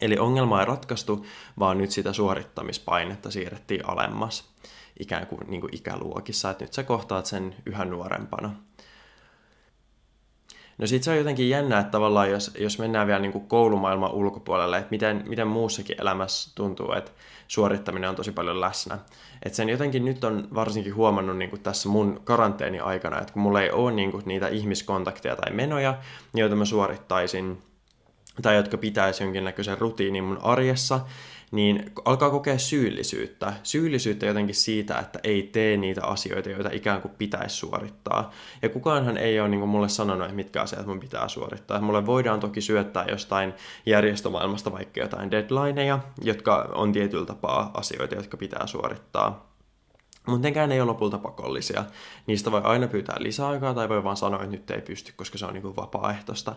Eli 0.00 0.18
ongelma 0.18 0.60
ei 0.60 0.66
ratkaistu, 0.66 1.26
vaan 1.58 1.78
nyt 1.78 1.90
sitä 1.90 2.12
suorittamispainetta 2.12 3.30
siirrettiin 3.30 3.88
alemmas 3.88 4.50
ikään 5.00 5.26
kuin, 5.26 5.40
niin 5.46 5.60
kuin 5.60 5.76
ikäluokissa, 5.76 6.50
että 6.50 6.64
nyt 6.64 6.72
sä 6.72 6.82
kohtaat 6.82 7.26
sen 7.26 7.54
yhä 7.66 7.84
nuorempana. 7.84 8.67
No 10.78 10.86
sit 10.86 11.02
se 11.02 11.10
on 11.10 11.18
jotenkin 11.18 11.50
jännä, 11.50 11.78
että 11.78 11.90
tavallaan 11.90 12.30
jos, 12.30 12.50
jos 12.58 12.78
mennään 12.78 13.06
vielä 13.06 13.20
niin 13.20 13.32
kuin 13.32 13.48
koulumaailman 13.48 14.12
ulkopuolelle, 14.12 14.78
että 14.78 14.90
miten, 14.90 15.24
miten 15.28 15.48
muussakin 15.48 16.00
elämässä 16.00 16.50
tuntuu, 16.54 16.92
että 16.92 17.10
suorittaminen 17.48 18.10
on 18.10 18.16
tosi 18.16 18.32
paljon 18.32 18.60
läsnä. 18.60 18.98
Että 19.42 19.56
sen 19.56 19.68
jotenkin 19.68 20.04
nyt 20.04 20.24
on 20.24 20.48
varsinkin 20.54 20.94
huomannut 20.94 21.38
niin 21.38 21.50
kuin 21.50 21.62
tässä 21.62 21.88
mun 21.88 22.20
karanteeni 22.24 22.80
aikana, 22.80 23.20
että 23.20 23.32
kun 23.32 23.42
mulla 23.42 23.62
ei 23.62 23.70
ole 23.70 23.92
niin 23.92 24.10
kuin 24.10 24.22
niitä 24.26 24.48
ihmiskontakteja 24.48 25.36
tai 25.36 25.52
menoja, 25.52 25.98
joita 26.34 26.56
mä 26.56 26.64
suorittaisin 26.64 27.62
tai 28.42 28.56
jotka 28.56 28.78
pitäisi 28.78 29.24
jonkinnäköisen 29.24 29.78
rutiinin 29.78 30.24
mun 30.24 30.38
arjessa, 30.42 31.00
niin 31.50 31.92
alkaa 32.04 32.30
kokea 32.30 32.58
syyllisyyttä. 32.58 33.52
Syyllisyyttä 33.62 34.26
jotenkin 34.26 34.54
siitä, 34.54 34.98
että 34.98 35.18
ei 35.24 35.42
tee 35.42 35.76
niitä 35.76 36.06
asioita, 36.06 36.50
joita 36.50 36.70
ikään 36.72 37.02
kuin 37.02 37.14
pitäisi 37.18 37.56
suorittaa. 37.56 38.30
Ja 38.62 38.68
kukaanhan 38.68 39.16
ei 39.16 39.40
ole 39.40 39.48
niin 39.48 39.60
kuin 39.60 39.70
mulle 39.70 39.88
sanonut, 39.88 40.24
että 40.24 40.36
mitkä 40.36 40.62
asiat 40.62 40.86
mun 40.86 41.00
pitää 41.00 41.28
suorittaa. 41.28 41.80
Mulle 41.80 42.06
voidaan 42.06 42.40
toki 42.40 42.60
syöttää 42.60 43.04
jostain 43.08 43.54
järjestömaailmasta 43.86 44.72
vaikka 44.72 45.00
jotain 45.00 45.30
deadlineja, 45.30 45.98
jotka 46.22 46.68
on 46.74 46.92
tietyllä 46.92 47.26
tapaa 47.26 47.70
asioita, 47.74 48.14
jotka 48.14 48.36
pitää 48.36 48.66
suorittaa. 48.66 49.48
Mutta 50.26 50.48
nekään 50.48 50.72
ei 50.72 50.80
ole 50.80 50.86
lopulta 50.86 51.18
pakollisia. 51.18 51.84
Niistä 52.26 52.52
voi 52.52 52.60
aina 52.64 52.86
pyytää 52.86 53.16
lisäaikaa 53.18 53.74
tai 53.74 53.88
voi 53.88 54.04
vaan 54.04 54.16
sanoa, 54.16 54.42
että 54.42 54.56
nyt 54.56 54.70
ei 54.70 54.80
pysty, 54.80 55.12
koska 55.16 55.38
se 55.38 55.46
on 55.46 55.54
niin 55.54 55.76
vapaaehtoista. 55.76 56.56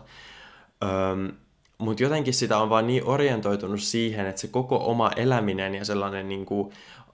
Öm, 0.82 1.32
mutta 1.78 2.02
jotenkin 2.02 2.34
sitä 2.34 2.58
on 2.58 2.70
vaan 2.70 2.86
niin 2.86 3.04
orientoitunut 3.04 3.80
siihen, 3.80 4.26
että 4.26 4.40
se 4.40 4.48
koko 4.48 4.90
oma 4.90 5.10
eläminen 5.16 5.74
ja 5.74 5.84
sellainen 5.84 6.28
niin 6.28 6.46
kuin 6.46 6.72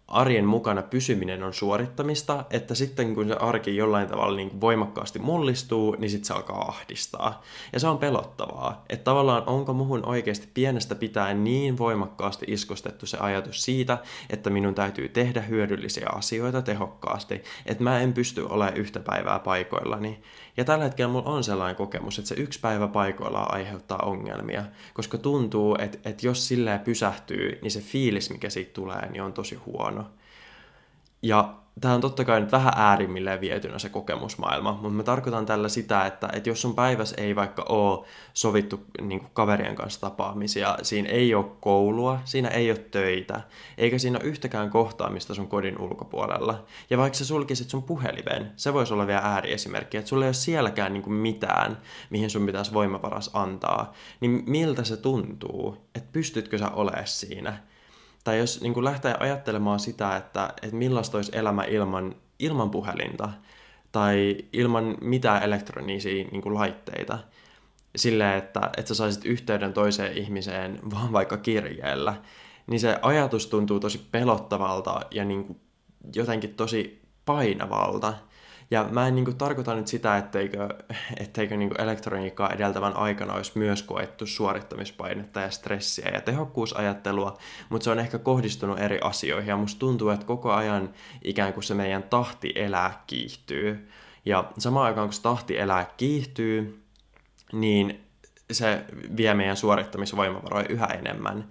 arjen 0.08 0.44
mukana 0.44 0.82
pysyminen 0.82 1.42
on 1.42 1.54
suorittamista, 1.54 2.44
että 2.50 2.74
sitten 2.74 3.14
kun 3.14 3.28
se 3.28 3.34
arki 3.34 3.76
jollain 3.76 4.08
tavalla 4.08 4.36
niin 4.36 4.50
kuin 4.50 4.60
voimakkaasti 4.60 5.18
mullistuu, 5.18 5.96
niin 5.98 6.10
sitten 6.10 6.26
se 6.26 6.34
alkaa 6.34 6.68
ahdistaa. 6.68 7.42
Ja 7.72 7.80
se 7.80 7.88
on 7.88 7.98
pelottavaa, 7.98 8.84
että 8.88 9.04
tavallaan 9.04 9.42
onko 9.46 9.72
muhun 9.72 10.06
oikeasti 10.06 10.48
pienestä 10.54 10.94
pitäen 10.94 11.44
niin 11.44 11.78
voimakkaasti 11.78 12.46
iskostettu 12.48 13.06
se 13.06 13.18
ajatus 13.20 13.64
siitä, 13.64 13.98
että 14.30 14.50
minun 14.50 14.74
täytyy 14.74 15.08
tehdä 15.08 15.40
hyödyllisiä 15.40 16.08
asioita 16.12 16.62
tehokkaasti, 16.62 17.42
että 17.66 17.84
mä 17.84 18.00
en 18.00 18.12
pysty 18.12 18.46
olemaan 18.48 18.76
yhtä 18.76 19.00
päivää 19.00 19.38
paikoillani. 19.38 20.22
Ja 20.58 20.64
tällä 20.64 20.84
hetkellä 20.84 21.12
mulla 21.12 21.30
on 21.30 21.44
sellainen 21.44 21.76
kokemus, 21.76 22.18
että 22.18 22.28
se 22.28 22.34
yksi 22.34 22.60
päivä 22.60 22.88
paikoillaan 22.88 23.54
aiheuttaa 23.54 23.98
ongelmia, 23.98 24.64
koska 24.94 25.18
tuntuu, 25.18 25.76
että, 25.78 26.10
että 26.10 26.26
jos 26.26 26.48
silleen 26.48 26.80
pysähtyy, 26.80 27.58
niin 27.62 27.70
se 27.70 27.80
fiilis, 27.80 28.30
mikä 28.30 28.50
siitä 28.50 28.72
tulee, 28.72 29.10
niin 29.10 29.22
on 29.22 29.32
tosi 29.32 29.54
huono. 29.54 30.06
Ja 31.22 31.54
tämä 31.80 31.94
on 31.94 32.00
totta 32.00 32.24
kai 32.24 32.40
nyt 32.40 32.52
vähän 32.52 32.72
äärimmilleen 32.76 33.40
vietynä 33.40 33.78
se 33.78 33.88
kokemusmaailma, 33.88 34.72
mutta 34.72 34.88
mä 34.88 35.02
tarkoitan 35.02 35.46
tällä 35.46 35.68
sitä, 35.68 36.06
että, 36.06 36.28
että 36.32 36.48
jos 36.48 36.62
sun 36.62 36.74
päivässä 36.74 37.16
ei 37.18 37.36
vaikka 37.36 37.64
ole 37.68 38.06
sovittu 38.34 38.80
niin 39.00 39.20
kuin 39.20 39.30
kaverien 39.32 39.74
kanssa 39.74 40.00
tapaamisia, 40.00 40.78
siinä 40.82 41.08
ei 41.08 41.34
ole 41.34 41.46
koulua, 41.60 42.20
siinä 42.24 42.48
ei 42.48 42.70
ole 42.70 42.78
töitä, 42.78 43.40
eikä 43.78 43.98
siinä 43.98 44.18
ole 44.18 44.28
yhtäkään 44.28 44.70
kohtaamista 44.70 45.34
sun 45.34 45.48
kodin 45.48 45.80
ulkopuolella. 45.80 46.64
Ja 46.90 46.98
vaikka 46.98 47.18
sä 47.18 47.24
sulkisit 47.24 47.70
sun 47.70 47.82
puhelimen, 47.82 48.52
se 48.56 48.74
voisi 48.74 48.94
olla 48.94 49.06
vielä 49.06 49.20
ääriesimerkki, 49.20 49.96
että 49.96 50.08
sulla 50.08 50.24
ei 50.24 50.28
ole 50.28 50.34
sielläkään 50.34 50.92
niin 50.92 51.02
kuin 51.02 51.14
mitään, 51.14 51.78
mihin 52.10 52.30
sun 52.30 52.46
pitäisi 52.46 52.74
voimavaras 52.74 53.30
antaa, 53.32 53.92
niin 54.20 54.42
miltä 54.46 54.84
se 54.84 54.96
tuntuu, 54.96 55.76
että 55.94 56.08
pystytkö 56.12 56.58
sä 56.58 56.68
olemaan 56.68 57.06
siinä? 57.06 57.67
Tai 58.28 58.38
jos 58.38 58.60
niin 58.60 58.74
kuin 58.74 58.84
lähtee 58.84 59.14
ajattelemaan 59.20 59.80
sitä, 59.80 60.16
että, 60.16 60.54
että 60.62 60.76
millaista 60.76 61.18
olisi 61.18 61.32
elämä 61.34 61.64
ilman, 61.64 62.16
ilman 62.38 62.70
puhelinta 62.70 63.28
tai 63.92 64.36
ilman 64.52 64.96
mitään 65.00 65.42
elektronisia 65.42 66.24
niin 66.24 66.42
kuin 66.42 66.54
laitteita, 66.54 67.18
silleen, 67.96 68.38
että, 68.38 68.60
että 68.76 68.88
sä 68.88 68.94
saisit 68.94 69.24
yhteyden 69.24 69.72
toiseen 69.72 70.18
ihmiseen 70.18 70.78
vaan 70.94 71.12
vaikka 71.12 71.36
kirjeellä, 71.36 72.14
niin 72.66 72.80
se 72.80 72.98
ajatus 73.02 73.46
tuntuu 73.46 73.80
tosi 73.80 74.08
pelottavalta 74.10 75.00
ja 75.10 75.24
niin 75.24 75.44
kuin 75.44 75.60
jotenkin 76.14 76.54
tosi 76.54 77.02
painavalta. 77.24 78.14
Ja 78.70 78.88
mä 78.90 79.08
en 79.08 79.14
niin 79.14 79.24
kuin, 79.24 79.36
tarkoita 79.36 79.74
nyt 79.74 79.86
sitä, 79.86 80.16
etteikö, 80.16 80.68
etteikö 81.22 81.56
niin 81.56 81.68
kuin 81.68 81.80
elektroniikkaa 81.80 82.50
edeltävän 82.50 82.96
aikana 82.96 83.34
olisi 83.34 83.52
myös 83.54 83.82
koettu 83.82 84.26
suorittamispainetta 84.26 85.40
ja 85.40 85.50
stressiä 85.50 86.10
ja 86.14 86.20
tehokkuusajattelua, 86.20 87.38
mutta 87.68 87.84
se 87.84 87.90
on 87.90 87.98
ehkä 87.98 88.18
kohdistunut 88.18 88.78
eri 88.78 88.98
asioihin 89.02 89.48
ja 89.48 89.56
musta 89.56 89.78
tuntuu, 89.78 90.08
että 90.08 90.26
koko 90.26 90.52
ajan 90.52 90.90
ikään 91.24 91.52
kuin 91.52 91.64
se 91.64 91.74
meidän 91.74 92.02
tahti 92.02 92.52
elää 92.54 93.02
kiihtyy. 93.06 93.88
Ja 94.24 94.52
samaan 94.58 94.86
aikaan 94.86 95.08
kun 95.08 95.12
se 95.12 95.22
tahti 95.22 95.58
elää 95.58 95.90
kiihtyy, 95.96 96.82
niin 97.52 98.00
se 98.52 98.84
vie 99.16 99.34
meidän 99.34 99.56
suorittamisvoimavaroja 99.56 100.68
yhä 100.68 100.86
enemmän. 100.86 101.44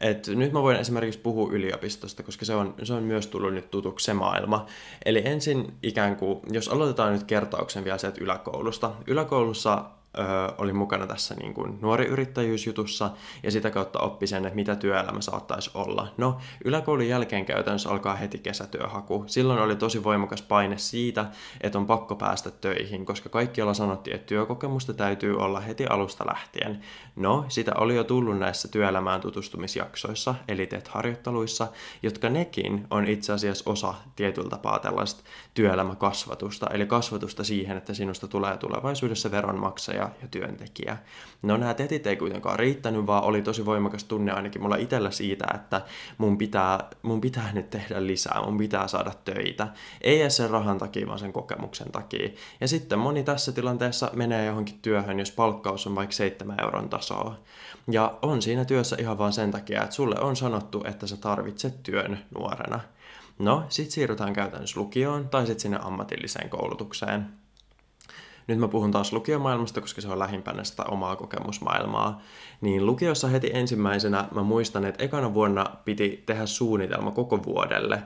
Et 0.00 0.28
nyt 0.28 0.52
mä 0.52 0.62
voin 0.62 0.76
esimerkiksi 0.76 1.20
puhua 1.20 1.52
yliopistosta, 1.52 2.22
koska 2.22 2.44
se 2.44 2.54
on, 2.54 2.74
se 2.82 2.92
on 2.92 3.02
myös 3.02 3.26
tullut 3.26 3.54
nyt 3.54 3.70
tutuksi 3.70 4.04
se 4.04 4.14
maailma. 4.14 4.66
Eli 5.04 5.22
ensin 5.24 5.74
ikään 5.82 6.16
kuin, 6.16 6.40
jos 6.52 6.68
aloitetaan 6.68 7.12
nyt 7.12 7.24
kertauksen 7.24 7.84
vielä 7.84 7.98
sieltä 7.98 8.24
yläkoulusta. 8.24 8.92
Yläkoulussa 9.06 9.84
ö, 10.18 10.22
olin 10.58 10.76
mukana 10.76 11.06
tässä 11.06 11.34
niin 11.34 11.54
kuin 11.54 11.78
nuori 11.80 12.06
yrittäjyysjutussa 12.06 13.10
ja 13.42 13.50
sitä 13.50 13.70
kautta 13.70 13.98
oppi 13.98 14.26
sen, 14.26 14.46
että 14.46 14.56
mitä 14.56 14.76
työelämä 14.76 15.20
saattaisi 15.20 15.70
olla. 15.74 16.08
No, 16.16 16.38
yläkoulun 16.64 17.08
jälkeen 17.08 17.44
käytännössä 17.44 17.90
alkaa 17.90 18.16
heti 18.16 18.38
kesätyöhaku. 18.38 19.24
Silloin 19.26 19.60
oli 19.60 19.76
tosi 19.76 20.04
voimakas 20.04 20.42
paine 20.42 20.78
siitä, 20.78 21.26
että 21.60 21.78
on 21.78 21.86
pakko 21.86 22.14
päästä 22.14 22.50
töihin, 22.50 23.06
koska 23.06 23.28
kaikkialla 23.28 23.74
sanottiin, 23.74 24.16
että 24.16 24.26
työkokemusta 24.26 24.94
täytyy 24.94 25.36
olla 25.36 25.60
heti 25.60 25.86
alusta 25.86 26.26
lähtien. 26.26 26.80
No, 27.16 27.44
sitä 27.48 27.72
oli 27.78 27.96
jo 27.96 28.04
tullut 28.04 28.38
näissä 28.38 28.68
työelämään 28.68 29.20
tutustumisjaksoissa, 29.20 30.34
eli 30.48 30.66
TET-harjoitteluissa, 30.66 31.68
jotka 32.02 32.28
nekin 32.28 32.86
on 32.90 33.08
itse 33.08 33.32
asiassa 33.32 33.70
osa 33.70 33.94
tietyllä 34.16 34.48
tapaa 34.48 34.78
tällaista 34.78 35.22
työelämäkasvatusta, 35.54 36.66
eli 36.72 36.86
kasvatusta 36.86 37.44
siihen, 37.44 37.76
että 37.76 37.94
sinusta 37.94 38.28
tulee 38.28 38.56
tulevaisuudessa 38.56 39.30
veronmaksaja 39.30 40.05
ja 40.22 40.28
työntekijä. 40.28 40.96
No 41.42 41.56
nämä 41.56 41.74
tetit 41.74 42.06
ei 42.06 42.16
kuitenkaan 42.16 42.58
riittänyt, 42.58 43.06
vaan 43.06 43.24
oli 43.24 43.42
tosi 43.42 43.66
voimakas 43.66 44.04
tunne 44.04 44.32
ainakin 44.32 44.62
mulla 44.62 44.76
itsellä 44.76 45.10
siitä, 45.10 45.46
että 45.54 45.82
mun 46.18 46.38
pitää, 46.38 46.88
mun 47.02 47.20
pitää 47.20 47.52
nyt 47.52 47.70
tehdä 47.70 48.06
lisää, 48.06 48.42
mun 48.44 48.58
pitää 48.58 48.88
saada 48.88 49.12
töitä. 49.24 49.68
Ei 50.00 50.20
edes 50.20 50.36
sen 50.36 50.50
rahan 50.50 50.78
takia, 50.78 51.06
vaan 51.06 51.18
sen 51.18 51.32
kokemuksen 51.32 51.92
takia. 51.92 52.28
Ja 52.60 52.68
sitten 52.68 52.98
moni 52.98 53.22
tässä 53.22 53.52
tilanteessa 53.52 54.10
menee 54.14 54.46
johonkin 54.46 54.78
työhön, 54.82 55.18
jos 55.18 55.30
palkkaus 55.30 55.86
on 55.86 55.94
vaikka 55.94 56.12
7 56.12 56.56
euron 56.62 56.88
tasoa. 56.88 57.36
Ja 57.90 58.18
on 58.22 58.42
siinä 58.42 58.64
työssä 58.64 58.96
ihan 58.98 59.18
vaan 59.18 59.32
sen 59.32 59.50
takia, 59.50 59.82
että 59.82 59.94
sulle 59.94 60.20
on 60.20 60.36
sanottu, 60.36 60.84
että 60.84 61.06
sä 61.06 61.16
tarvitset 61.16 61.82
työn 61.82 62.18
nuorena. 62.38 62.80
No, 63.38 63.64
sit 63.68 63.90
siirrytään 63.90 64.32
käytännössä 64.32 64.80
lukioon 64.80 65.28
tai 65.28 65.46
sitten 65.46 65.60
sinne 65.60 65.78
ammatilliseen 65.82 66.50
koulutukseen. 66.50 67.26
Nyt 68.46 68.58
mä 68.58 68.68
puhun 68.68 68.90
taas 68.90 69.12
lukiomaailmasta, 69.12 69.80
koska 69.80 70.00
se 70.00 70.08
on 70.08 70.18
lähimpänä 70.18 70.64
sitä 70.64 70.82
omaa 70.84 71.16
kokemusmaailmaa. 71.16 72.22
Niin 72.60 72.86
lukiossa 72.86 73.28
heti 73.28 73.50
ensimmäisenä 73.52 74.28
mä 74.34 74.42
muistan, 74.42 74.84
että 74.84 75.04
ekana 75.04 75.34
vuonna 75.34 75.66
piti 75.84 76.22
tehdä 76.26 76.46
suunnitelma 76.46 77.10
koko 77.10 77.44
vuodelle, 77.44 78.02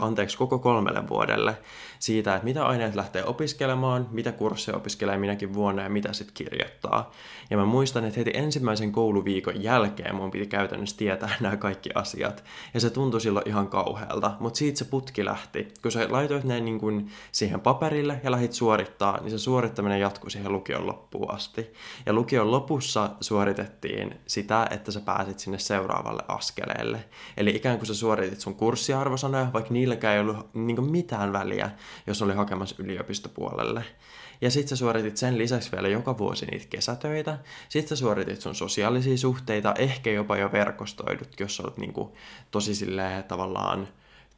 anteeksi, 0.00 0.38
koko 0.38 0.58
kolmelle 0.58 1.08
vuodelle 1.08 1.56
siitä, 2.00 2.34
että 2.34 2.44
mitä 2.44 2.66
aineet 2.66 2.94
lähtee 2.94 3.24
opiskelemaan, 3.24 4.08
mitä 4.10 4.32
kursseja 4.32 4.76
opiskelee 4.76 5.16
minäkin 5.16 5.54
vuonna 5.54 5.82
ja 5.82 5.90
mitä 5.90 6.12
sitten 6.12 6.34
kirjoittaa. 6.34 7.10
Ja 7.50 7.56
mä 7.56 7.64
muistan, 7.64 8.04
että 8.04 8.20
heti 8.20 8.30
ensimmäisen 8.34 8.92
kouluviikon 8.92 9.62
jälkeen 9.62 10.14
mun 10.14 10.30
piti 10.30 10.46
käytännössä 10.46 10.96
tietää 10.96 11.30
nämä 11.40 11.56
kaikki 11.56 11.90
asiat. 11.94 12.44
Ja 12.74 12.80
se 12.80 12.90
tuntui 12.90 13.20
silloin 13.20 13.48
ihan 13.48 13.68
kauhealta, 13.68 14.32
mutta 14.40 14.58
siitä 14.58 14.78
se 14.78 14.84
putki 14.84 15.24
lähti. 15.24 15.68
Kun 15.82 15.92
sä 15.92 16.06
laitoit 16.10 16.44
ne 16.44 16.60
niin 16.60 16.78
kuin 16.78 17.10
siihen 17.32 17.60
paperille 17.60 18.20
ja 18.24 18.30
lähit 18.30 18.52
suorittaa, 18.52 19.20
niin 19.20 19.30
se 19.30 19.38
suorittaminen 19.38 20.00
jatkui 20.00 20.30
siihen 20.30 20.52
lukion 20.52 20.86
loppuun 20.86 21.34
asti. 21.34 21.72
Ja 22.06 22.12
lukion 22.12 22.50
lopussa 22.50 23.10
suoritettiin 23.20 24.14
sitä, 24.26 24.66
että 24.70 24.92
sä 24.92 25.00
pääsit 25.00 25.38
sinne 25.38 25.58
seuraavalle 25.58 26.22
askeleelle. 26.28 27.04
Eli 27.36 27.50
ikään 27.50 27.78
kuin 27.78 27.86
sä 27.86 27.94
suoritit 27.94 28.40
sun 28.40 28.54
kurssiarvosanoja, 28.54 29.52
vaikka 29.52 29.72
niilläkään 29.72 30.14
ei 30.14 30.20
ollut 30.20 30.54
niin 30.54 30.90
mitään 30.90 31.32
väliä, 31.32 31.70
jos 32.06 32.22
oli 32.22 32.34
hakemassa 32.34 32.76
yliopistopuolelle. 32.78 33.84
Ja 34.40 34.50
sit 34.50 34.68
sä 34.68 34.76
suoritit 34.76 35.16
sen 35.16 35.38
lisäksi 35.38 35.72
vielä 35.72 35.88
joka 35.88 36.18
vuosi 36.18 36.46
niitä 36.46 36.66
kesätöitä. 36.70 37.38
Sit 37.68 37.88
sä 37.88 37.96
suoritit 37.96 38.40
sun 38.40 38.54
sosiaalisia 38.54 39.16
suhteita, 39.16 39.74
ehkä 39.78 40.10
jopa 40.10 40.36
jo 40.36 40.52
verkostoidut, 40.52 41.40
jos 41.40 41.60
olet 41.60 41.76
niinku 41.76 42.16
tosi 42.50 42.74
silleen 42.74 43.24
tavallaan 43.24 43.88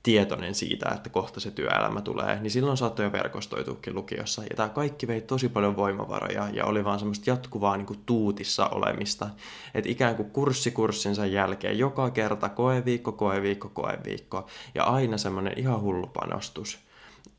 tietoinen 0.02 0.54
siitä, 0.54 0.90
että 0.94 1.10
kohta 1.10 1.40
se 1.40 1.50
työelämä 1.50 2.00
tulee, 2.00 2.40
niin 2.40 2.50
silloin 2.50 2.76
saattoi 2.76 3.04
jo 3.04 3.12
verkostoituukin 3.12 3.94
lukiossa. 3.94 4.42
Ja 4.42 4.56
tämä 4.56 4.68
kaikki 4.68 5.06
vei 5.06 5.20
tosi 5.20 5.48
paljon 5.48 5.76
voimavaroja 5.76 6.48
ja 6.52 6.64
oli 6.64 6.84
vaan 6.84 6.98
semmoista 6.98 7.30
jatkuvaa 7.30 7.76
niin 7.76 7.86
kuin 7.86 8.02
tuutissa 8.06 8.66
olemista. 8.66 9.28
Että 9.74 9.90
ikään 9.90 10.16
kuin 10.16 10.30
kurssi 10.30 10.70
kurssinsa 10.70 11.26
jälkeen 11.26 11.78
joka 11.78 12.10
kerta 12.10 12.48
koeviikko, 12.48 13.12
koeviikko, 13.12 13.68
koeviikko 13.68 14.46
ja 14.74 14.84
aina 14.84 15.18
semmoinen 15.18 15.58
ihan 15.58 15.80
hullu 15.80 16.06
panostus 16.06 16.78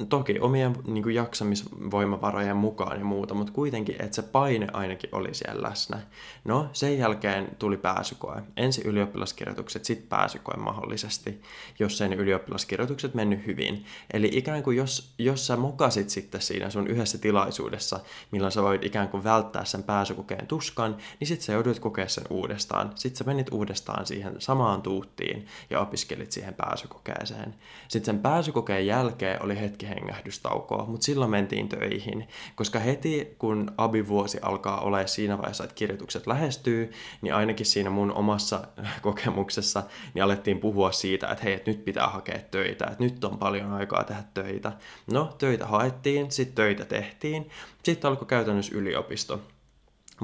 toki 0.09 0.39
omien 0.39 0.75
niin 0.87 1.03
kuin, 1.03 1.15
jaksamisvoimavarojen 1.15 2.57
mukaan 2.57 2.99
ja 2.99 3.05
muuta, 3.05 3.33
mutta 3.33 3.53
kuitenkin, 3.53 3.95
että 3.99 4.15
se 4.15 4.21
paine 4.21 4.67
ainakin 4.73 5.09
oli 5.15 5.33
siellä 5.33 5.69
läsnä. 5.69 5.99
No, 6.45 6.69
sen 6.73 6.97
jälkeen 6.97 7.47
tuli 7.59 7.77
pääsykoe. 7.77 8.43
Ensi 8.57 8.81
ylioppilaskirjoitukset, 8.85 9.85
sitten 9.85 10.07
pääsykoe 10.07 10.57
mahdollisesti, 10.57 11.41
jos 11.79 11.97
sen 11.97 12.13
ylioppilaskirjoitukset 12.13 13.13
mennyt 13.13 13.45
hyvin. 13.45 13.85
Eli 14.13 14.29
ikään 14.33 14.63
kuin 14.63 14.77
jos, 14.77 15.13
jos 15.17 15.47
sä 15.47 15.57
mokasit 15.57 16.09
sitten 16.09 16.41
siinä 16.41 16.69
sun 16.69 16.87
yhdessä 16.87 17.17
tilaisuudessa, 17.17 17.99
milloin 18.31 18.51
sä 18.51 18.63
voit 18.63 18.83
ikään 18.83 19.09
kuin 19.09 19.23
välttää 19.23 19.65
sen 19.65 19.83
pääsykokeen 19.83 20.47
tuskan, 20.47 20.97
niin 21.19 21.27
sitten 21.27 21.45
sä 21.45 21.53
joudut 21.53 21.79
kokea 21.79 22.07
sen 22.07 22.23
uudestaan. 22.29 22.91
Sitten 22.95 23.17
sä 23.17 23.23
menit 23.23 23.53
uudestaan 23.53 24.05
siihen 24.05 24.35
samaan 24.39 24.81
tuuttiin 24.81 25.47
ja 25.69 25.79
opiskelit 25.79 26.31
siihen 26.31 26.53
pääsykokeeseen. 26.53 27.55
Sitten 27.87 28.15
sen 28.15 28.21
pääsykokeen 28.21 28.87
jälkeen 28.87 29.43
oli 29.43 29.59
hetki 29.73 29.89
hengähdystaukoa, 29.89 30.85
mutta 30.85 31.05
silloin 31.05 31.31
mentiin 31.31 31.69
töihin, 31.69 32.27
koska 32.55 32.79
heti 32.79 33.35
kun 33.39 33.71
abivuosi 33.77 34.39
alkaa 34.41 34.81
olla 34.81 35.07
siinä 35.07 35.37
vaiheessa, 35.37 35.63
että 35.63 35.75
kirjoitukset 35.75 36.27
lähestyy, 36.27 36.91
niin 37.21 37.33
ainakin 37.33 37.65
siinä 37.65 37.89
mun 37.89 38.11
omassa 38.11 38.67
kokemuksessa 39.01 39.83
niin 40.13 40.23
alettiin 40.23 40.59
puhua 40.59 40.91
siitä, 40.91 41.27
että 41.27 41.43
hei, 41.43 41.53
että 41.53 41.71
nyt 41.71 41.85
pitää 41.85 42.07
hakea 42.07 42.39
töitä, 42.51 42.85
että 42.85 43.03
nyt 43.03 43.23
on 43.23 43.37
paljon 43.37 43.73
aikaa 43.73 44.03
tehdä 44.03 44.23
töitä. 44.33 44.71
No, 45.11 45.35
töitä 45.37 45.67
haettiin, 45.67 46.31
sitten 46.31 46.55
töitä 46.55 46.85
tehtiin, 46.85 47.49
sitten 47.83 48.09
alkoi 48.09 48.27
käytännössä 48.27 48.75
yliopisto. 48.75 49.41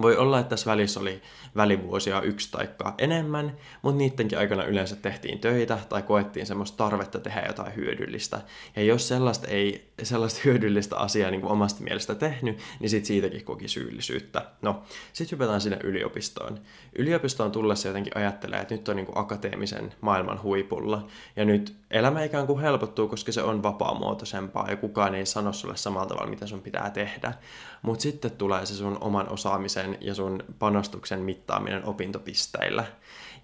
Voi 0.02 0.18
olla, 0.18 0.40
että 0.40 0.50
tässä 0.50 0.72
välissä 0.72 1.00
oli 1.00 1.22
välivuosia 1.56 2.22
yksi 2.22 2.52
tai 2.52 2.68
enemmän, 2.98 3.58
mutta 3.82 3.98
niidenkin 3.98 4.38
aikana 4.38 4.64
yleensä 4.64 4.96
tehtiin 4.96 5.40
töitä 5.40 5.80
tai 5.90 6.02
koettiin 6.02 6.46
semmoista 6.46 6.78
tarvetta 6.78 7.20
tehdä 7.20 7.44
jotain 7.48 7.76
hyödyllistä. 7.76 8.42
Ja 8.76 8.84
jos 8.84 9.08
sellaista 9.08 9.48
ei 9.48 9.92
sellaista 10.04 10.40
hyödyllistä 10.46 10.98
asiaa 10.98 11.32
niin 11.32 11.42
kuin 11.42 11.52
omasta 11.52 11.84
mielestä 11.84 12.16
tehnyt, 12.16 12.60
niin 12.80 12.90
sit 12.90 13.06
siitäkin 13.06 13.46
koki 13.46 13.68
syyllisyyttä. 13.68 14.46
No, 14.62 14.84
sitten 15.14 15.38
hypätään 15.38 15.62
sinne 15.62 15.78
yliopistoon. 15.84 16.60
Yliopistoon 16.96 17.52
tullessa 17.52 17.88
jotenkin 17.88 18.18
ajattelee, 18.18 18.60
että 18.60 18.76
nyt 18.76 18.90
on 18.90 18.96
niin 18.96 19.06
kuin 19.06 19.18
akateemisen 19.18 19.94
maailman 20.02 20.44
huipulla, 20.44 21.08
ja 21.36 21.46
nyt 21.46 21.76
elämä 21.92 22.24
ikään 22.24 22.48
kuin 22.48 22.60
helpottuu, 22.62 23.08
koska 23.08 23.32
se 23.32 23.42
on 23.42 23.64
vapaamuotoisempaa, 23.64 24.70
ja 24.70 24.76
kukaan 24.76 25.16
ei 25.16 25.26
sano 25.26 25.54
sulle 25.54 25.78
samalla 25.78 26.08
tavalla, 26.08 26.30
mitä 26.30 26.48
sun 26.48 26.62
pitää 26.62 26.90
tehdä. 26.90 27.34
Mutta 27.82 28.02
sitten 28.02 28.32
tulee 28.32 28.65
se 28.65 28.76
sun 28.76 28.98
oman 29.02 29.30
osaamisen 29.30 29.98
ja 30.02 30.15
sun 30.15 30.44
panostuksen 30.60 31.20
mittaaminen 31.20 31.86
opintopisteillä. 31.86 32.86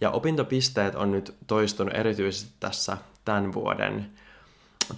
Ja 0.02 0.12
opintopisteet 0.12 0.96
on 0.96 1.12
nyt 1.12 1.36
toistunut 1.48 1.94
erityisesti 1.94 2.52
tässä 2.60 2.98
tämän 3.26 3.54
vuoden 3.54 4.12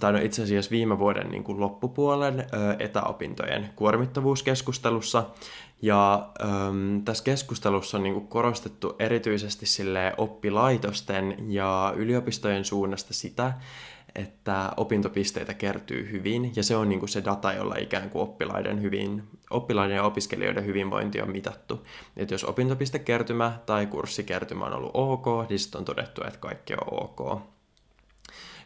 tai 0.00 0.12
no 0.12 0.18
itse 0.18 0.42
asiassa 0.42 0.70
viime 0.70 0.98
vuoden 0.98 1.28
niin 1.28 1.44
kuin 1.44 1.60
loppupuolen 1.60 2.40
ö, 2.40 2.76
etäopintojen 2.78 3.70
kuormittavuuskeskustelussa. 3.76 5.24
Ja 5.82 6.28
ö, 6.40 6.44
tässä 7.04 7.24
keskustelussa 7.24 7.96
on 7.96 8.02
niin 8.02 8.14
kuin 8.14 8.28
korostettu 8.28 8.96
erityisesti 8.98 9.66
sille 9.66 10.14
oppilaitosten 10.18 11.34
ja 11.48 11.92
yliopistojen 11.96 12.64
suunnasta 12.64 13.14
sitä, 13.14 13.52
että 14.18 14.72
opintopisteitä 14.76 15.54
kertyy 15.54 16.10
hyvin, 16.10 16.52
ja 16.56 16.62
se 16.62 16.76
on 16.76 16.88
niin 16.88 16.98
kuin 16.98 17.08
se 17.08 17.24
data, 17.24 17.52
jolla 17.52 17.74
ikään 17.78 18.10
kuin 18.10 18.22
oppilaiden, 18.22 18.82
hyvin, 18.82 19.22
oppilaiden 19.50 19.96
ja 19.96 20.02
opiskelijoiden 20.02 20.66
hyvinvointi 20.66 21.20
on 21.20 21.30
mitattu. 21.30 21.86
Että 22.16 22.34
jos 22.34 22.44
opintopistekertymä 22.44 23.58
tai 23.66 23.86
kurssikertymä 23.86 24.64
on 24.64 24.72
ollut 24.72 24.90
ok, 24.94 25.48
niin 25.48 25.58
sitten 25.58 25.78
on 25.78 25.84
todettu, 25.84 26.24
että 26.26 26.38
kaikki 26.38 26.74
on 26.74 27.02
ok. 27.04 27.42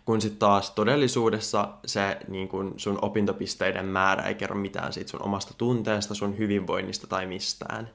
Kun 0.05 0.21
sitten 0.21 0.39
taas 0.39 0.71
todellisuudessa 0.71 1.69
se 1.87 2.17
niin 2.29 2.49
kun 2.49 2.75
sun 2.77 2.99
opintopisteiden 3.03 3.87
määrä 3.87 4.23
ei 4.23 4.35
kerro 4.35 4.57
mitään 4.57 4.93
siitä 4.93 5.11
sun 5.11 5.23
omasta 5.23 5.55
tunteesta, 5.59 6.15
sun 6.15 6.39
hyvinvoinnista 6.39 7.07
tai 7.07 7.27
mistään. 7.27 7.91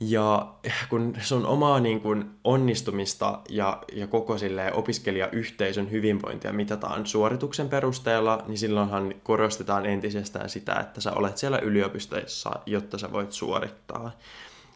Ja 0.00 0.54
kun 0.88 1.16
sun 1.20 1.46
omaa 1.46 1.80
niin 1.80 2.00
kun, 2.00 2.34
onnistumista 2.44 3.40
ja, 3.48 3.82
ja 3.92 4.06
koko 4.06 4.36
opiskelijayhteisön 4.72 5.90
hyvinvointia 5.90 6.52
mitataan 6.52 7.06
suorituksen 7.06 7.68
perusteella, 7.68 8.44
niin 8.46 8.58
silloinhan 8.58 9.14
korostetaan 9.22 9.86
entisestään 9.86 10.50
sitä, 10.50 10.74
että 10.74 11.00
sä 11.00 11.12
olet 11.12 11.38
siellä 11.38 11.58
yliopistoissa, 11.58 12.50
jotta 12.66 12.98
sä 12.98 13.12
voit 13.12 13.32
suorittaa. 13.32 14.10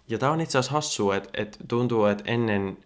Ja 0.09 0.19
tämä 0.19 0.33
on 0.33 0.41
itse 0.41 0.59
asiassa 0.59 0.73
hassua, 0.73 1.17
että, 1.17 1.31
että 1.35 1.59
tuntuu, 1.69 2.05
että 2.05 2.25
ennen 2.27 2.79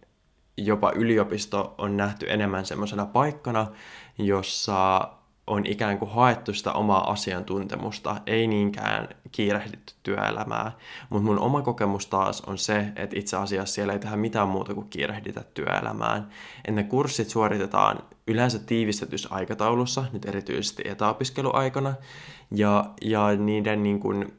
jopa 0.56 0.92
yliopisto 0.94 1.74
on 1.78 1.96
nähty 1.96 2.26
enemmän 2.28 2.66
semmoisena 2.66 3.06
paikkana, 3.06 3.66
jossa 4.18 5.08
on 5.48 5.66
ikään 5.66 5.98
kuin 5.98 6.10
haettu 6.10 6.52
sitä 6.52 6.72
omaa 6.72 7.10
asiantuntemusta, 7.10 8.16
ei 8.26 8.46
niinkään 8.46 9.08
kiirehditty 9.32 9.94
työelämää. 10.02 10.72
Mutta 11.10 11.26
mun 11.26 11.38
oma 11.38 11.62
kokemus 11.62 12.06
taas 12.06 12.40
on 12.40 12.58
se, 12.58 12.92
että 12.96 13.18
itse 13.18 13.36
asiassa 13.36 13.74
siellä 13.74 13.92
ei 13.92 13.98
tehdä 13.98 14.16
mitään 14.16 14.48
muuta 14.48 14.74
kuin 14.74 14.88
kiirehditä 14.90 15.44
työelämään. 15.54 16.28
Et 16.64 16.74
ne 16.74 16.84
kurssit 16.84 17.28
suoritetaan 17.28 17.98
yleensä 18.26 18.58
tiivistetyssä 18.58 19.28
aikataulussa, 19.32 20.04
nyt 20.12 20.24
erityisesti 20.24 20.82
etäopiskeluaikana, 20.86 21.94
ja, 22.50 22.84
ja 23.02 23.36
niiden 23.36 23.82
niin 23.82 24.00
kuin, 24.00 24.32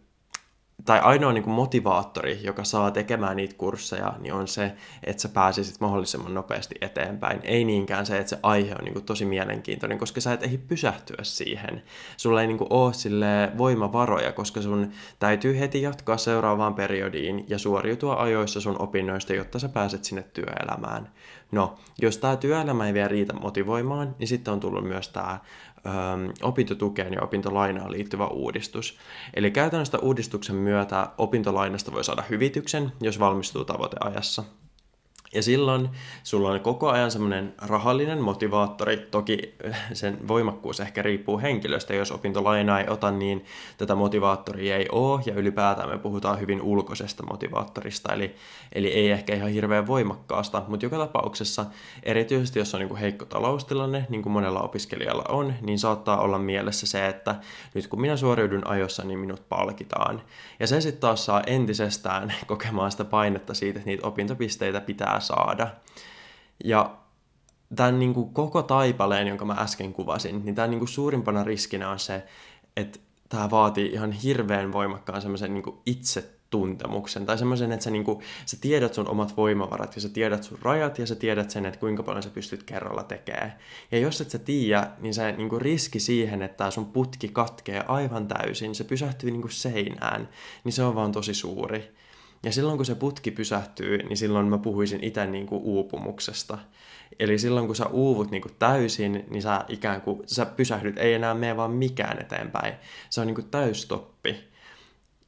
tai 0.89 0.99
ainoa 0.99 1.34
niin 1.34 1.43
kuin 1.43 1.54
motivaattori, 1.54 2.39
joka 2.43 2.63
saa 2.63 2.91
tekemään 2.91 3.38
niitä 3.38 3.56
kursseja, 3.58 4.13
niin 4.19 4.34
on 4.34 4.47
se, 4.47 4.71
että 5.04 5.21
sä 5.21 5.30
pääsisit 5.30 5.80
mahdollisimman 5.80 6.34
nopeasti 6.34 6.75
eteenpäin. 6.82 7.39
Ei 7.43 7.63
niinkään 7.63 8.06
se, 8.06 8.17
että 8.17 8.30
se 8.30 8.39
aihe 8.43 8.75
on 8.80 8.84
niin 8.84 8.93
kuin 8.93 9.06
tosi 9.06 9.25
mielenkiintoinen, 9.25 9.97
koska 9.97 10.21
sä 10.21 10.34
et 10.34 10.43
ehdi 10.43 10.58
pysähtyä 10.58 11.17
siihen. 11.21 11.84
Sulla 12.17 12.41
ei 12.41 12.47
niin 12.47 12.58
kuin 12.58 12.73
ole 12.73 12.93
sille 12.93 13.52
voimavaroja, 13.58 14.32
koska 14.32 14.62
sun 14.62 14.91
täytyy 15.19 15.60
heti 15.60 15.82
jatkaa 15.82 16.17
seuraavaan 16.17 16.75
periodiin 16.75 17.45
ja 17.47 17.60
suoriutua 17.60 18.15
ajoissa 18.15 18.62
sun 18.62 18.82
opinnoista, 18.82 19.34
jotta 19.34 19.60
sä 19.60 19.69
pääset 19.69 20.04
sinne 20.04 20.23
työelämään. 20.23 21.10
No, 21.52 21.75
jos 22.02 22.17
tämä 22.17 22.36
työelämä 22.36 22.88
ei 22.88 22.93
vielä 22.93 23.08
riitä 23.08 23.34
motivoimaan, 23.34 24.15
niin 24.19 24.28
sitten 24.28 24.54
on 24.54 24.60
tullut 24.60 24.88
myös 24.88 25.10
tämä 25.10 25.39
opintotukeen 26.42 27.13
ja 27.13 27.22
opintolainaan 27.22 27.92
liittyvä 27.92 28.28
uudistus. 28.28 28.98
Eli 29.34 29.52
käytännössä 29.52 30.00
uudistuksen 30.00 30.56
myötä 30.56 31.08
opintolainasta 31.18 31.92
voi 31.92 32.04
saada 32.04 32.24
hyvityksen, 32.30 32.92
jos 33.02 33.20
valmistuu 33.20 33.65
tavoiteajassa. 33.65 34.44
Ja 35.34 35.44
silloin 35.44 35.89
sulla 36.24 36.50
on 36.50 36.60
koko 36.60 36.89
ajan 36.89 37.12
semmoinen 37.12 37.54
rahallinen 37.58 38.22
motivaattori, 38.22 38.98
toki 38.98 39.56
sen 39.94 40.28
voimakkuus 40.28 40.80
ehkä 40.80 41.02
riippuu 41.02 41.39
henkilöstä, 41.39 41.94
jos 41.94 42.12
opintolainaa 42.12 42.80
ei 42.80 42.89
ota, 42.89 43.12
niin 43.12 43.46
tätä 43.78 43.96
motivaattoria 43.96 44.78
ei 44.78 44.88
ole, 44.92 45.22
ja 45.26 45.34
ylipäätään 45.34 45.89
me 45.89 45.98
puhutaan 45.98 46.39
hyvin 46.39 46.62
ulkoisesta 46.62 47.24
motivaattorista, 47.24 48.13
eli, 48.13 48.36
eli 48.74 48.88
ei 48.88 49.12
ehkä 49.12 49.36
ihan 49.36 49.50
hirveän 49.50 49.88
voimakkaasta, 49.88 50.63
mutta 50.68 50.86
joka 50.86 50.98
tapauksessa, 50.98 51.65
erityisesti 52.04 52.60
jos 52.60 52.74
on 52.74 52.80
niin 52.80 52.89
kuin 52.89 53.00
heikko 53.00 53.26
taloustilanne, 53.26 54.06
niin 54.10 54.22
kuin 54.22 54.34
monella 54.34 54.62
opiskelijalla 54.62 55.24
on, 55.30 55.54
niin 55.62 55.80
saattaa 55.80 56.20
olla 56.20 56.39
mielessä 56.39 56.88
se, 56.88 57.08
että 57.08 57.36
nyt 57.74 57.88
kun 57.88 58.02
minä 58.02 58.18
suoriudun 58.18 58.68
ajossa, 58.68 59.04
niin 59.04 59.20
minut 59.20 59.50
palkitaan. 59.50 60.22
Ja 60.60 60.68
se 60.68 60.82
sitten 60.82 61.02
taas 61.02 61.26
saa 61.26 61.42
entisestään 61.48 62.34
kokemaan 62.48 62.92
sitä 62.92 63.06
painetta 63.06 63.54
siitä, 63.54 63.80
että 63.80 63.89
niitä 63.89 64.08
opintopisteitä 64.08 64.82
pitää 64.82 65.18
saada. 65.19 65.67
Ja 66.63 66.95
tämän 67.75 67.99
niin 67.99 68.13
kuin 68.13 68.34
koko 68.34 68.62
taipaleen, 68.62 69.27
jonka 69.27 69.45
mä 69.45 69.53
äsken 69.53 69.93
kuvasin, 69.93 70.45
niin 70.45 70.55
tämän 70.55 70.69
niin 70.69 70.79
kuin 70.79 70.89
suurimpana 70.89 71.43
riskinä 71.43 71.89
on 71.89 71.99
se, 71.99 72.23
että 72.77 72.99
tämä 73.29 73.51
vaatii 73.51 73.91
ihan 73.91 74.12
hirveän 74.12 74.73
voimakkaan 74.73 75.21
semmoisen 75.21 75.53
niin 75.53 75.63
itsetuntemuksen 75.86 77.25
tai 77.25 77.38
semmoisen, 77.38 77.71
että 77.71 77.84
sä, 77.84 77.91
niin 77.91 78.03
kuin, 78.03 78.19
sä 78.45 78.58
tiedät 78.62 78.93
sun 78.93 79.08
omat 79.08 79.38
voimavarat 79.38 79.95
ja 79.95 80.01
sä 80.01 80.10
tiedät 80.10 80.43
sun 80.43 80.60
rajat 80.62 80.99
ja 80.99 81.08
sä 81.08 81.15
tiedät 81.15 81.49
sen, 81.49 81.65
että 81.65 81.79
kuinka 81.79 82.03
paljon 82.03 82.23
sä 82.23 82.29
pystyt 82.29 82.63
kerralla 82.63 83.03
tekemään. 83.03 83.55
Ja 83.91 83.99
jos 83.99 84.21
et 84.21 84.29
sä 84.29 84.39
tiedä, 84.39 84.91
niin 84.99 85.13
se 85.13 85.32
niin 85.32 85.49
kuin 85.49 85.62
riski 85.62 85.99
siihen, 85.99 86.41
että 86.41 86.58
tämä 86.58 86.71
sun 86.71 86.86
putki 86.86 87.27
katkee 87.27 87.84
aivan 87.88 88.27
täysin, 88.27 88.75
se 88.75 88.84
pysähtyy 88.84 89.32
niin 89.32 89.41
kuin 89.41 89.51
seinään, 89.51 90.29
niin 90.63 90.73
se 90.73 90.84
on 90.84 90.95
vaan 90.95 91.12
tosi 91.12 91.34
suuri. 91.34 91.95
Ja 92.43 92.52
silloin 92.52 92.78
kun 92.78 92.86
se 92.86 92.95
putki 92.95 93.32
pysähtyy, 93.32 93.97
niin 93.97 94.17
silloin 94.17 94.47
mä 94.47 94.58
puhuisin 94.58 95.04
itse 95.04 95.25
niin 95.25 95.47
kuin 95.47 95.62
uupumuksesta. 95.63 96.58
Eli 97.19 97.39
silloin 97.39 97.67
kun 97.67 97.75
sä 97.75 97.86
uuvut 97.86 98.32
niin 98.32 98.41
kuin 98.41 98.56
täysin, 98.60 99.25
niin 99.30 99.41
sä 99.41 99.65
ikään 99.67 100.02
kuin 100.02 100.21
sä 100.25 100.45
pysähdyt, 100.45 100.97
ei 100.97 101.13
enää 101.13 101.34
mene 101.34 101.58
vaan 101.58 101.71
mikään 101.71 102.21
eteenpäin. 102.21 102.73
Se 103.10 103.21
on 103.21 103.28
niin 103.28 103.36
kuin 103.36 103.49
täystoppi. 103.49 104.49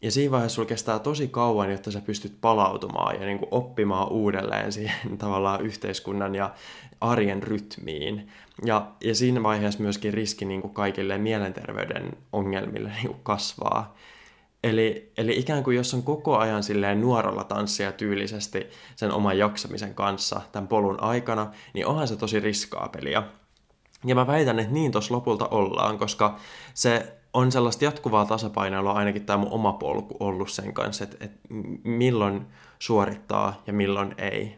Ja 0.01 0.11
siinä 0.11 0.31
vaiheessa 0.31 0.55
sulla 0.55 0.67
kestää 0.67 0.99
tosi 0.99 1.27
kauan, 1.27 1.71
jotta 1.71 1.91
sä 1.91 2.01
pystyt 2.01 2.41
palautumaan 2.41 3.15
ja 3.15 3.25
niin 3.25 3.39
kuin 3.39 3.49
oppimaan 3.51 4.11
uudelleen 4.11 4.71
siihen 4.71 5.17
tavallaan 5.17 5.61
yhteiskunnan 5.61 6.35
ja 6.35 6.53
arjen 7.01 7.43
rytmiin. 7.43 8.31
Ja, 8.65 8.91
ja 9.03 9.15
siinä 9.15 9.43
vaiheessa 9.43 9.83
myöskin 9.83 10.13
riski 10.13 10.45
niin 10.45 10.61
kuin 10.61 10.73
kaikille 10.73 11.17
mielenterveyden 11.17 12.11
ongelmille 12.33 12.89
niin 12.89 13.07
kuin 13.07 13.23
kasvaa. 13.23 13.95
Eli, 14.63 15.11
eli 15.17 15.39
ikään 15.39 15.63
kuin 15.63 15.77
jos 15.77 15.93
on 15.93 16.03
koko 16.03 16.37
ajan 16.37 16.63
silleen 16.63 17.01
nuoralla 17.01 17.43
tanssia 17.43 17.91
tyylisesti 17.91 18.67
sen 18.95 19.11
oman 19.11 19.37
jaksamisen 19.37 19.95
kanssa 19.95 20.41
tämän 20.51 20.67
polun 20.67 21.03
aikana, 21.03 21.51
niin 21.73 21.85
onhan 21.85 22.07
se 22.07 22.15
tosi 22.15 22.39
riskaa 22.39 22.89
peliä. 22.89 23.23
Ja 24.05 24.15
mä 24.15 24.27
väitän, 24.27 24.59
että 24.59 24.73
niin 24.73 24.91
tuossa 24.91 25.13
lopulta 25.13 25.47
ollaan, 25.47 25.97
koska 25.97 26.37
se 26.73 27.13
on 27.33 27.51
sellaista 27.51 27.85
jatkuvaa 27.85 28.25
tasapainoilua 28.25 28.91
ainakin 28.91 29.25
tämä 29.25 29.37
mun 29.37 29.51
oma 29.51 29.73
polku 29.73 30.17
ollut 30.19 30.51
sen 30.51 30.73
kanssa, 30.73 31.03
että, 31.03 31.17
että 31.19 31.39
milloin 31.83 32.45
suorittaa 32.79 33.61
ja 33.67 33.73
milloin 33.73 34.15
ei. 34.17 34.57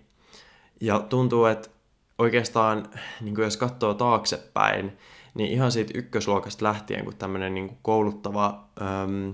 Ja 0.82 1.00
tuntuu, 1.00 1.46
että 1.46 1.70
oikeastaan 2.18 2.89
niin 3.22 3.36
jos 3.38 3.58
katsoo 3.58 3.94
taaksepäin, 3.94 4.98
niin 5.34 5.52
ihan 5.52 5.72
siitä 5.72 5.92
ykkösluokasta 5.96 6.66
lähtien, 6.66 7.06
kun 7.06 7.16
tämmöinen 7.16 7.54
niin 7.54 7.78
kouluttava 7.82 8.63
äm, 8.82 9.34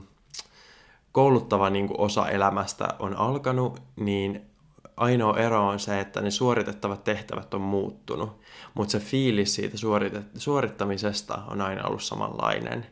kouluttava 1.11 1.69
niin 1.69 1.87
kuin 1.87 1.99
osa 1.99 2.29
elämästä 2.29 2.87
on 2.99 3.15
alkanut, 3.17 3.81
niin 3.95 4.49
ainoa 4.97 5.37
ero 5.37 5.67
on 5.67 5.79
se, 5.79 5.99
että 5.99 6.21
ne 6.21 6.31
suoritettavat 6.31 7.03
tehtävät 7.03 7.53
on 7.53 7.61
muuttunut, 7.61 8.39
mutta 8.73 8.91
se 8.91 8.99
fiilis 8.99 9.55
siitä 9.55 9.77
suorittamisesta 10.37 11.41
on 11.47 11.61
aina 11.61 11.87
ollut 11.87 12.03
samanlainen. 12.03 12.85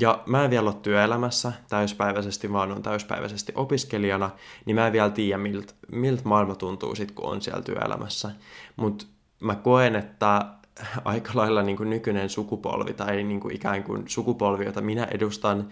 Ja 0.00 0.22
mä 0.26 0.44
en 0.44 0.50
vielä 0.50 0.70
ole 0.70 0.76
työelämässä 0.82 1.52
täyspäiväisesti, 1.68 2.52
vaan 2.52 2.72
on 2.72 2.82
täyspäiväisesti 2.82 3.52
opiskelijana, 3.54 4.30
niin 4.64 4.74
mä 4.74 4.86
en 4.86 4.92
vielä 4.92 5.10
tiedä, 5.10 5.38
miltä 5.38 5.72
milt 5.92 6.24
maailma 6.24 6.54
tuntuu 6.54 6.94
sit, 6.94 7.10
kun 7.10 7.24
on 7.24 7.42
siellä 7.42 7.62
työelämässä. 7.62 8.30
Mutta 8.76 9.06
mä 9.40 9.54
koen, 9.54 9.96
että 9.96 10.46
aika 11.04 11.30
lailla 11.34 11.62
niin 11.62 11.76
kuin 11.76 11.90
nykyinen 11.90 12.30
sukupolvi 12.30 12.92
tai 12.92 13.22
niin 13.22 13.40
kuin 13.40 13.54
ikään 13.54 13.82
kuin 13.82 14.04
sukupolvi, 14.06 14.64
jota 14.64 14.80
minä 14.80 15.04
edustan, 15.04 15.68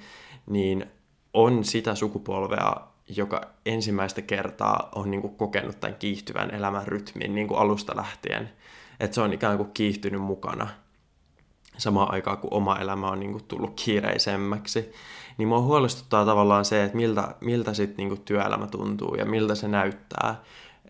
niin 0.47 0.87
on 1.35 1.65
sitä 1.65 1.95
sukupolvea, 1.95 2.77
joka 3.09 3.41
ensimmäistä 3.67 4.23
kertaa 4.23 4.89
on 4.95 5.11
niin 5.11 5.21
kuin 5.21 5.37
kokenut 5.37 5.81
tämän 5.81 5.97
kiihtyvän 5.97 6.55
elämän 6.55 6.89
rytmin 6.89 7.35
niin 7.35 7.49
kuin 7.49 7.59
alusta 7.59 7.97
lähtien. 7.97 8.51
Että 9.01 9.15
se 9.15 9.21
on 9.21 9.33
ikään 9.33 9.57
kuin 9.57 9.71
kiihtynyt 9.75 10.23
mukana 10.23 10.69
samaan 11.79 12.13
aikaan, 12.13 12.39
kun 12.39 12.55
oma 12.55 12.79
elämä 12.79 13.11
on 13.11 13.21
niin 13.21 13.33
kuin 13.33 13.45
tullut 13.45 13.81
kiireisemmäksi. 13.85 14.93
Niin 15.39 15.49
mua 15.49 15.61
huolestuttaa 15.61 16.25
tavallaan 16.25 16.65
se, 16.65 16.85
että 16.85 16.97
miltä, 16.97 17.35
miltä 17.41 17.75
sitten 17.75 17.97
niin 17.97 18.09
kuin 18.09 18.21
työelämä 18.21 18.67
tuntuu 18.67 19.15
ja 19.15 19.25
miltä 19.25 19.55
se 19.55 19.69
näyttää. 19.69 20.43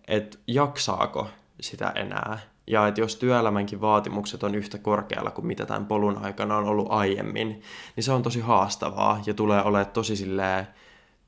Että 0.09 0.39
jaksaako 0.47 1.29
sitä 1.61 1.91
enää 1.91 2.39
ja 2.67 2.87
että 2.87 3.01
jos 3.01 3.17
työelämänkin 3.17 3.81
vaatimukset 3.81 4.43
on 4.43 4.55
yhtä 4.55 4.79
korkealla 4.79 5.31
kuin 5.31 5.47
mitä 5.47 5.67
tämän 5.67 5.87
polun 5.87 6.19
aikana 6.25 6.57
on 6.57 6.65
ollut 6.65 6.87
aiemmin, 6.91 7.63
niin 7.97 8.05
se 8.05 8.13
on 8.13 8.23
tosi 8.23 8.41
haastavaa 8.41 9.21
ja 9.27 9.35
tulee 9.35 9.63
olemaan 9.63 9.93
tosi 9.93 10.17
silleen 10.17 10.67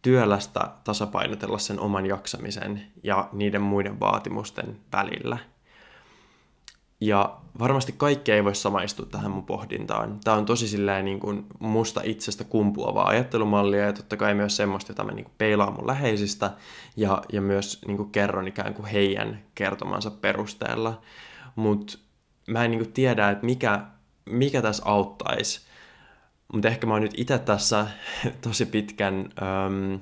työlästä 0.02 0.70
tasapainotella 0.84 1.58
sen 1.58 1.80
oman 1.80 2.06
jaksamisen 2.06 2.82
ja 3.02 3.28
niiden 3.32 3.62
muiden 3.62 4.00
vaatimusten 4.00 4.76
välillä. 4.92 5.38
Ja 7.00 7.36
varmasti 7.58 7.94
kaikki 7.96 8.32
ei 8.32 8.44
voi 8.44 8.54
samaistua 8.54 9.06
tähän 9.06 9.30
mun 9.30 9.46
pohdintaan. 9.46 10.20
Tämä 10.24 10.36
on 10.36 10.46
tosi 10.46 10.68
silleen 10.68 11.04
niin 11.04 11.20
kuin 11.20 11.46
musta 11.58 12.00
itsestä 12.04 12.44
kumpuavaa 12.44 13.08
ajattelumallia 13.08 13.84
ja 13.84 13.92
totta 13.92 14.16
kai 14.16 14.34
myös 14.34 14.56
semmoista, 14.56 14.90
jota 14.90 15.04
mä 15.04 15.12
niin 15.12 15.24
kuin 15.24 15.34
peilaan 15.38 15.72
mun 15.72 15.86
läheisistä 15.86 16.50
ja, 16.96 17.22
ja 17.32 17.40
myös 17.40 17.82
niin 17.86 17.96
kuin 17.96 18.10
kerron 18.10 18.48
ikään 18.48 18.74
kuin 18.74 18.86
heidän 18.86 19.42
kertomansa 19.54 20.10
perusteella. 20.10 21.00
Mutta 21.56 21.98
mä 22.46 22.64
en 22.64 22.70
niin 22.70 22.82
kuin 22.82 22.92
tiedä, 22.92 23.30
että 23.30 23.46
mikä, 23.46 23.80
mikä 24.24 24.62
tässä 24.62 24.82
auttaisi. 24.86 25.60
Mutta 26.52 26.68
ehkä 26.68 26.86
mä 26.86 26.92
oon 26.92 27.02
nyt 27.02 27.14
itse 27.16 27.38
tässä 27.38 27.86
tosi 28.40 28.66
pitkän 28.66 29.14
äm, 29.42 30.00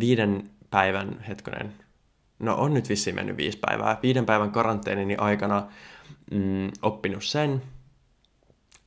viiden 0.00 0.50
päivän, 0.70 1.24
hetkonen, 1.28 1.72
no 2.38 2.54
on 2.54 2.74
nyt 2.74 2.88
vissiin 2.88 3.16
mennyt 3.16 3.36
viisi 3.36 3.58
päivää, 3.58 3.98
viiden 4.02 4.26
päivän 4.26 4.50
karanteenini 4.50 5.16
aikana 5.16 5.66
mm, 6.30 6.70
oppinut 6.82 7.24
sen, 7.24 7.62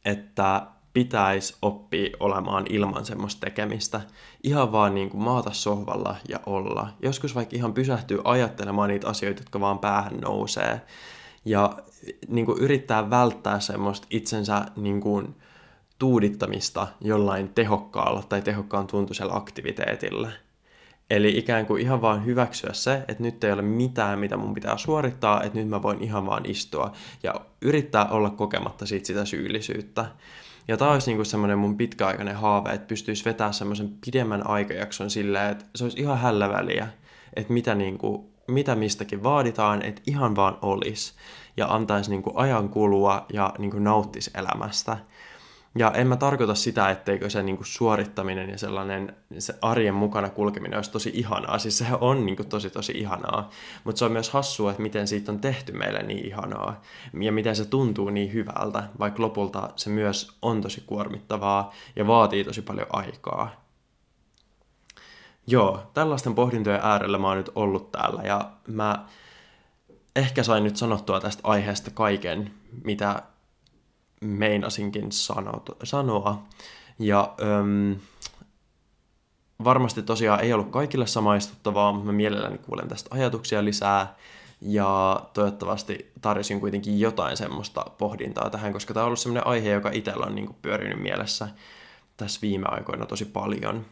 että 0.05 0.67
pitäisi 0.93 1.55
oppia 1.61 2.09
olemaan 2.19 2.65
ilman 2.69 3.05
semmoista 3.05 3.39
tekemistä. 3.39 4.01
Ihan 4.43 4.71
vaan 4.71 4.95
niin 4.95 5.09
kuin 5.09 5.23
maata 5.23 5.51
sohvalla 5.51 6.15
ja 6.29 6.39
olla. 6.45 6.89
Joskus 7.01 7.35
vaikka 7.35 7.55
ihan 7.55 7.73
pysähtyy 7.73 8.21
ajattelemaan 8.23 8.89
niitä 8.89 9.07
asioita, 9.07 9.41
jotka 9.41 9.59
vaan 9.59 9.79
päähän 9.79 10.17
nousee. 10.17 10.81
Ja 11.45 11.77
niin 12.27 12.45
kuin 12.45 12.59
yrittää 12.59 13.09
välttää 13.09 13.59
semmoista 13.59 14.07
itsensä 14.09 14.65
niin 14.75 15.01
kuin 15.01 15.35
tuudittamista 15.99 16.87
jollain 17.01 17.49
tehokkaalla 17.49 18.23
tai 18.29 18.41
tehokkaan 18.41 18.87
tuntuisella 18.87 19.35
aktiviteetilla. 19.35 20.29
Eli 21.09 21.37
ikään 21.37 21.65
kuin 21.65 21.81
ihan 21.81 22.01
vaan 22.01 22.25
hyväksyä 22.25 22.73
se, 22.73 23.03
että 23.07 23.23
nyt 23.23 23.43
ei 23.43 23.51
ole 23.51 23.61
mitään, 23.61 24.19
mitä 24.19 24.37
mun 24.37 24.53
pitää 24.53 24.77
suorittaa, 24.77 25.43
että 25.43 25.59
nyt 25.59 25.67
mä 25.67 25.81
voin 25.81 26.03
ihan 26.03 26.25
vaan 26.25 26.45
istua 26.45 26.91
ja 27.23 27.35
yrittää 27.61 28.05
olla 28.05 28.29
kokematta 28.29 28.85
siitä 28.85 29.07
sitä 29.07 29.25
syyllisyyttä. 29.25 30.05
Ja 30.67 30.77
tämä 30.77 30.91
olisi 30.91 31.11
niinku 31.11 31.23
semmoinen 31.23 31.57
mun 31.57 31.77
pitkäaikainen 31.77 32.35
haave, 32.35 32.69
että 32.69 32.87
pystyisi 32.87 33.25
vetämään 33.25 33.53
semmoisen 33.53 33.91
pidemmän 34.05 34.47
aikajakson 34.47 35.09
silleen, 35.09 35.51
että 35.51 35.65
se 35.75 35.83
olisi 35.83 35.99
ihan 35.99 36.17
hällä 36.17 36.49
väliä, 36.49 36.87
että 37.35 37.53
mitä, 37.53 37.75
niinku, 37.75 38.31
mitä 38.47 38.75
mistäkin 38.75 39.23
vaaditaan, 39.23 39.81
että 39.81 40.01
ihan 40.07 40.35
vaan 40.35 40.57
olisi 40.61 41.13
ja 41.57 41.67
antaisi 41.67 42.09
niinku 42.09 42.31
ajan 42.35 42.69
kulua 42.69 43.25
ja 43.33 43.53
niinku 43.57 43.79
nauttisi 43.79 44.31
elämästä. 44.35 44.97
Ja 45.77 45.91
en 45.91 46.07
mä 46.07 46.15
tarkoita 46.15 46.55
sitä, 46.55 46.89
etteikö 46.89 47.29
se 47.29 47.43
niinku 47.43 47.63
suorittaminen 47.63 48.49
ja 48.49 48.57
sellainen 48.57 49.15
se 49.39 49.55
arjen 49.61 49.93
mukana 49.93 50.29
kulkeminen 50.29 50.77
olisi 50.77 50.91
tosi 50.91 51.11
ihanaa. 51.13 51.59
Siis 51.59 51.77
sehän 51.77 51.97
on 52.01 52.25
niinku 52.25 52.43
tosi 52.43 52.69
tosi 52.69 52.91
ihanaa. 52.95 53.49
Mutta 53.83 53.99
se 53.99 54.05
on 54.05 54.11
myös 54.11 54.29
hassua, 54.29 54.71
että 54.71 54.83
miten 54.83 55.07
siitä 55.07 55.31
on 55.31 55.39
tehty 55.39 55.71
meille 55.71 56.03
niin 56.03 56.25
ihanaa. 56.25 56.81
Ja 57.21 57.31
miten 57.31 57.55
se 57.55 57.65
tuntuu 57.65 58.09
niin 58.09 58.33
hyvältä, 58.33 58.83
vaikka 58.99 59.23
lopulta 59.23 59.69
se 59.75 59.89
myös 59.89 60.37
on 60.41 60.61
tosi 60.61 60.83
kuormittavaa 60.85 61.73
ja 61.95 62.07
vaatii 62.07 62.43
tosi 62.43 62.61
paljon 62.61 62.87
aikaa. 62.89 63.67
Joo, 65.47 65.91
tällaisten 65.93 66.35
pohdintojen 66.35 66.81
äärellä 66.83 67.17
mä 67.17 67.27
oon 67.27 67.37
nyt 67.37 67.51
ollut 67.55 67.91
täällä 67.91 68.21
ja 68.23 68.51
mä 68.67 69.05
ehkä 70.15 70.43
sain 70.43 70.63
nyt 70.63 70.77
sanottua 70.77 71.19
tästä 71.19 71.41
aiheesta 71.43 71.91
kaiken, 71.91 72.51
mitä 72.83 73.21
meinasinkin 74.21 75.11
sanot, 75.11 75.69
sanoa. 75.83 76.43
Ja 76.99 77.33
öm, 77.41 77.95
varmasti 79.63 80.03
tosiaan 80.03 80.39
ei 80.39 80.53
ollut 80.53 80.69
kaikille 80.69 81.07
samaistuttavaa, 81.07 81.91
mutta 81.91 82.05
mä 82.05 82.11
mielelläni 82.11 82.57
kuulen 82.57 82.87
tästä 82.87 83.15
ajatuksia 83.15 83.65
lisää. 83.65 84.15
Ja 84.61 85.21
toivottavasti 85.33 86.11
tarjosin 86.21 86.59
kuitenkin 86.59 86.99
jotain 86.99 87.37
semmoista 87.37 87.85
pohdintaa 87.97 88.49
tähän, 88.49 88.73
koska 88.73 88.93
tämä 88.93 89.03
on 89.03 89.07
ollut 89.07 89.19
semmoinen 89.19 89.47
aihe, 89.47 89.69
joka 89.69 89.89
itsellä 89.93 90.25
on 90.25 90.35
niin 90.35 90.55
pyörinyt 90.61 91.01
mielessä 91.01 91.47
tässä 92.17 92.39
viime 92.41 92.65
aikoina 92.69 93.05
tosi 93.05 93.25
paljon. 93.25 93.85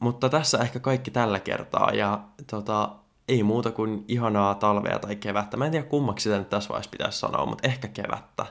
Mutta 0.00 0.28
tässä 0.28 0.58
ehkä 0.58 0.80
kaikki 0.80 1.10
tällä 1.10 1.40
kertaa 1.40 1.90
ja 1.90 2.20
tota, 2.50 2.92
ei 3.28 3.42
muuta 3.42 3.70
kuin 3.70 4.04
ihanaa 4.08 4.54
talvea 4.54 4.98
tai 4.98 5.16
kevättä. 5.16 5.56
Mä 5.56 5.64
en 5.64 5.70
tiedä 5.70 5.86
kummaksi 5.86 6.22
sitä 6.22 6.38
nyt 6.38 6.50
tässä 6.50 6.68
vaiheessa 6.68 6.90
pitäisi 6.90 7.18
sanoa, 7.18 7.46
mutta 7.46 7.68
ehkä 7.68 7.88
kevättä. 7.88 8.46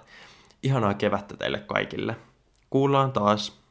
Ihanaa 0.64 0.94
kevättä 0.94 1.38
teille 1.38 1.60
kaikille. 1.60 2.16
Kuullaan 2.70 3.12
taas. 3.12 3.63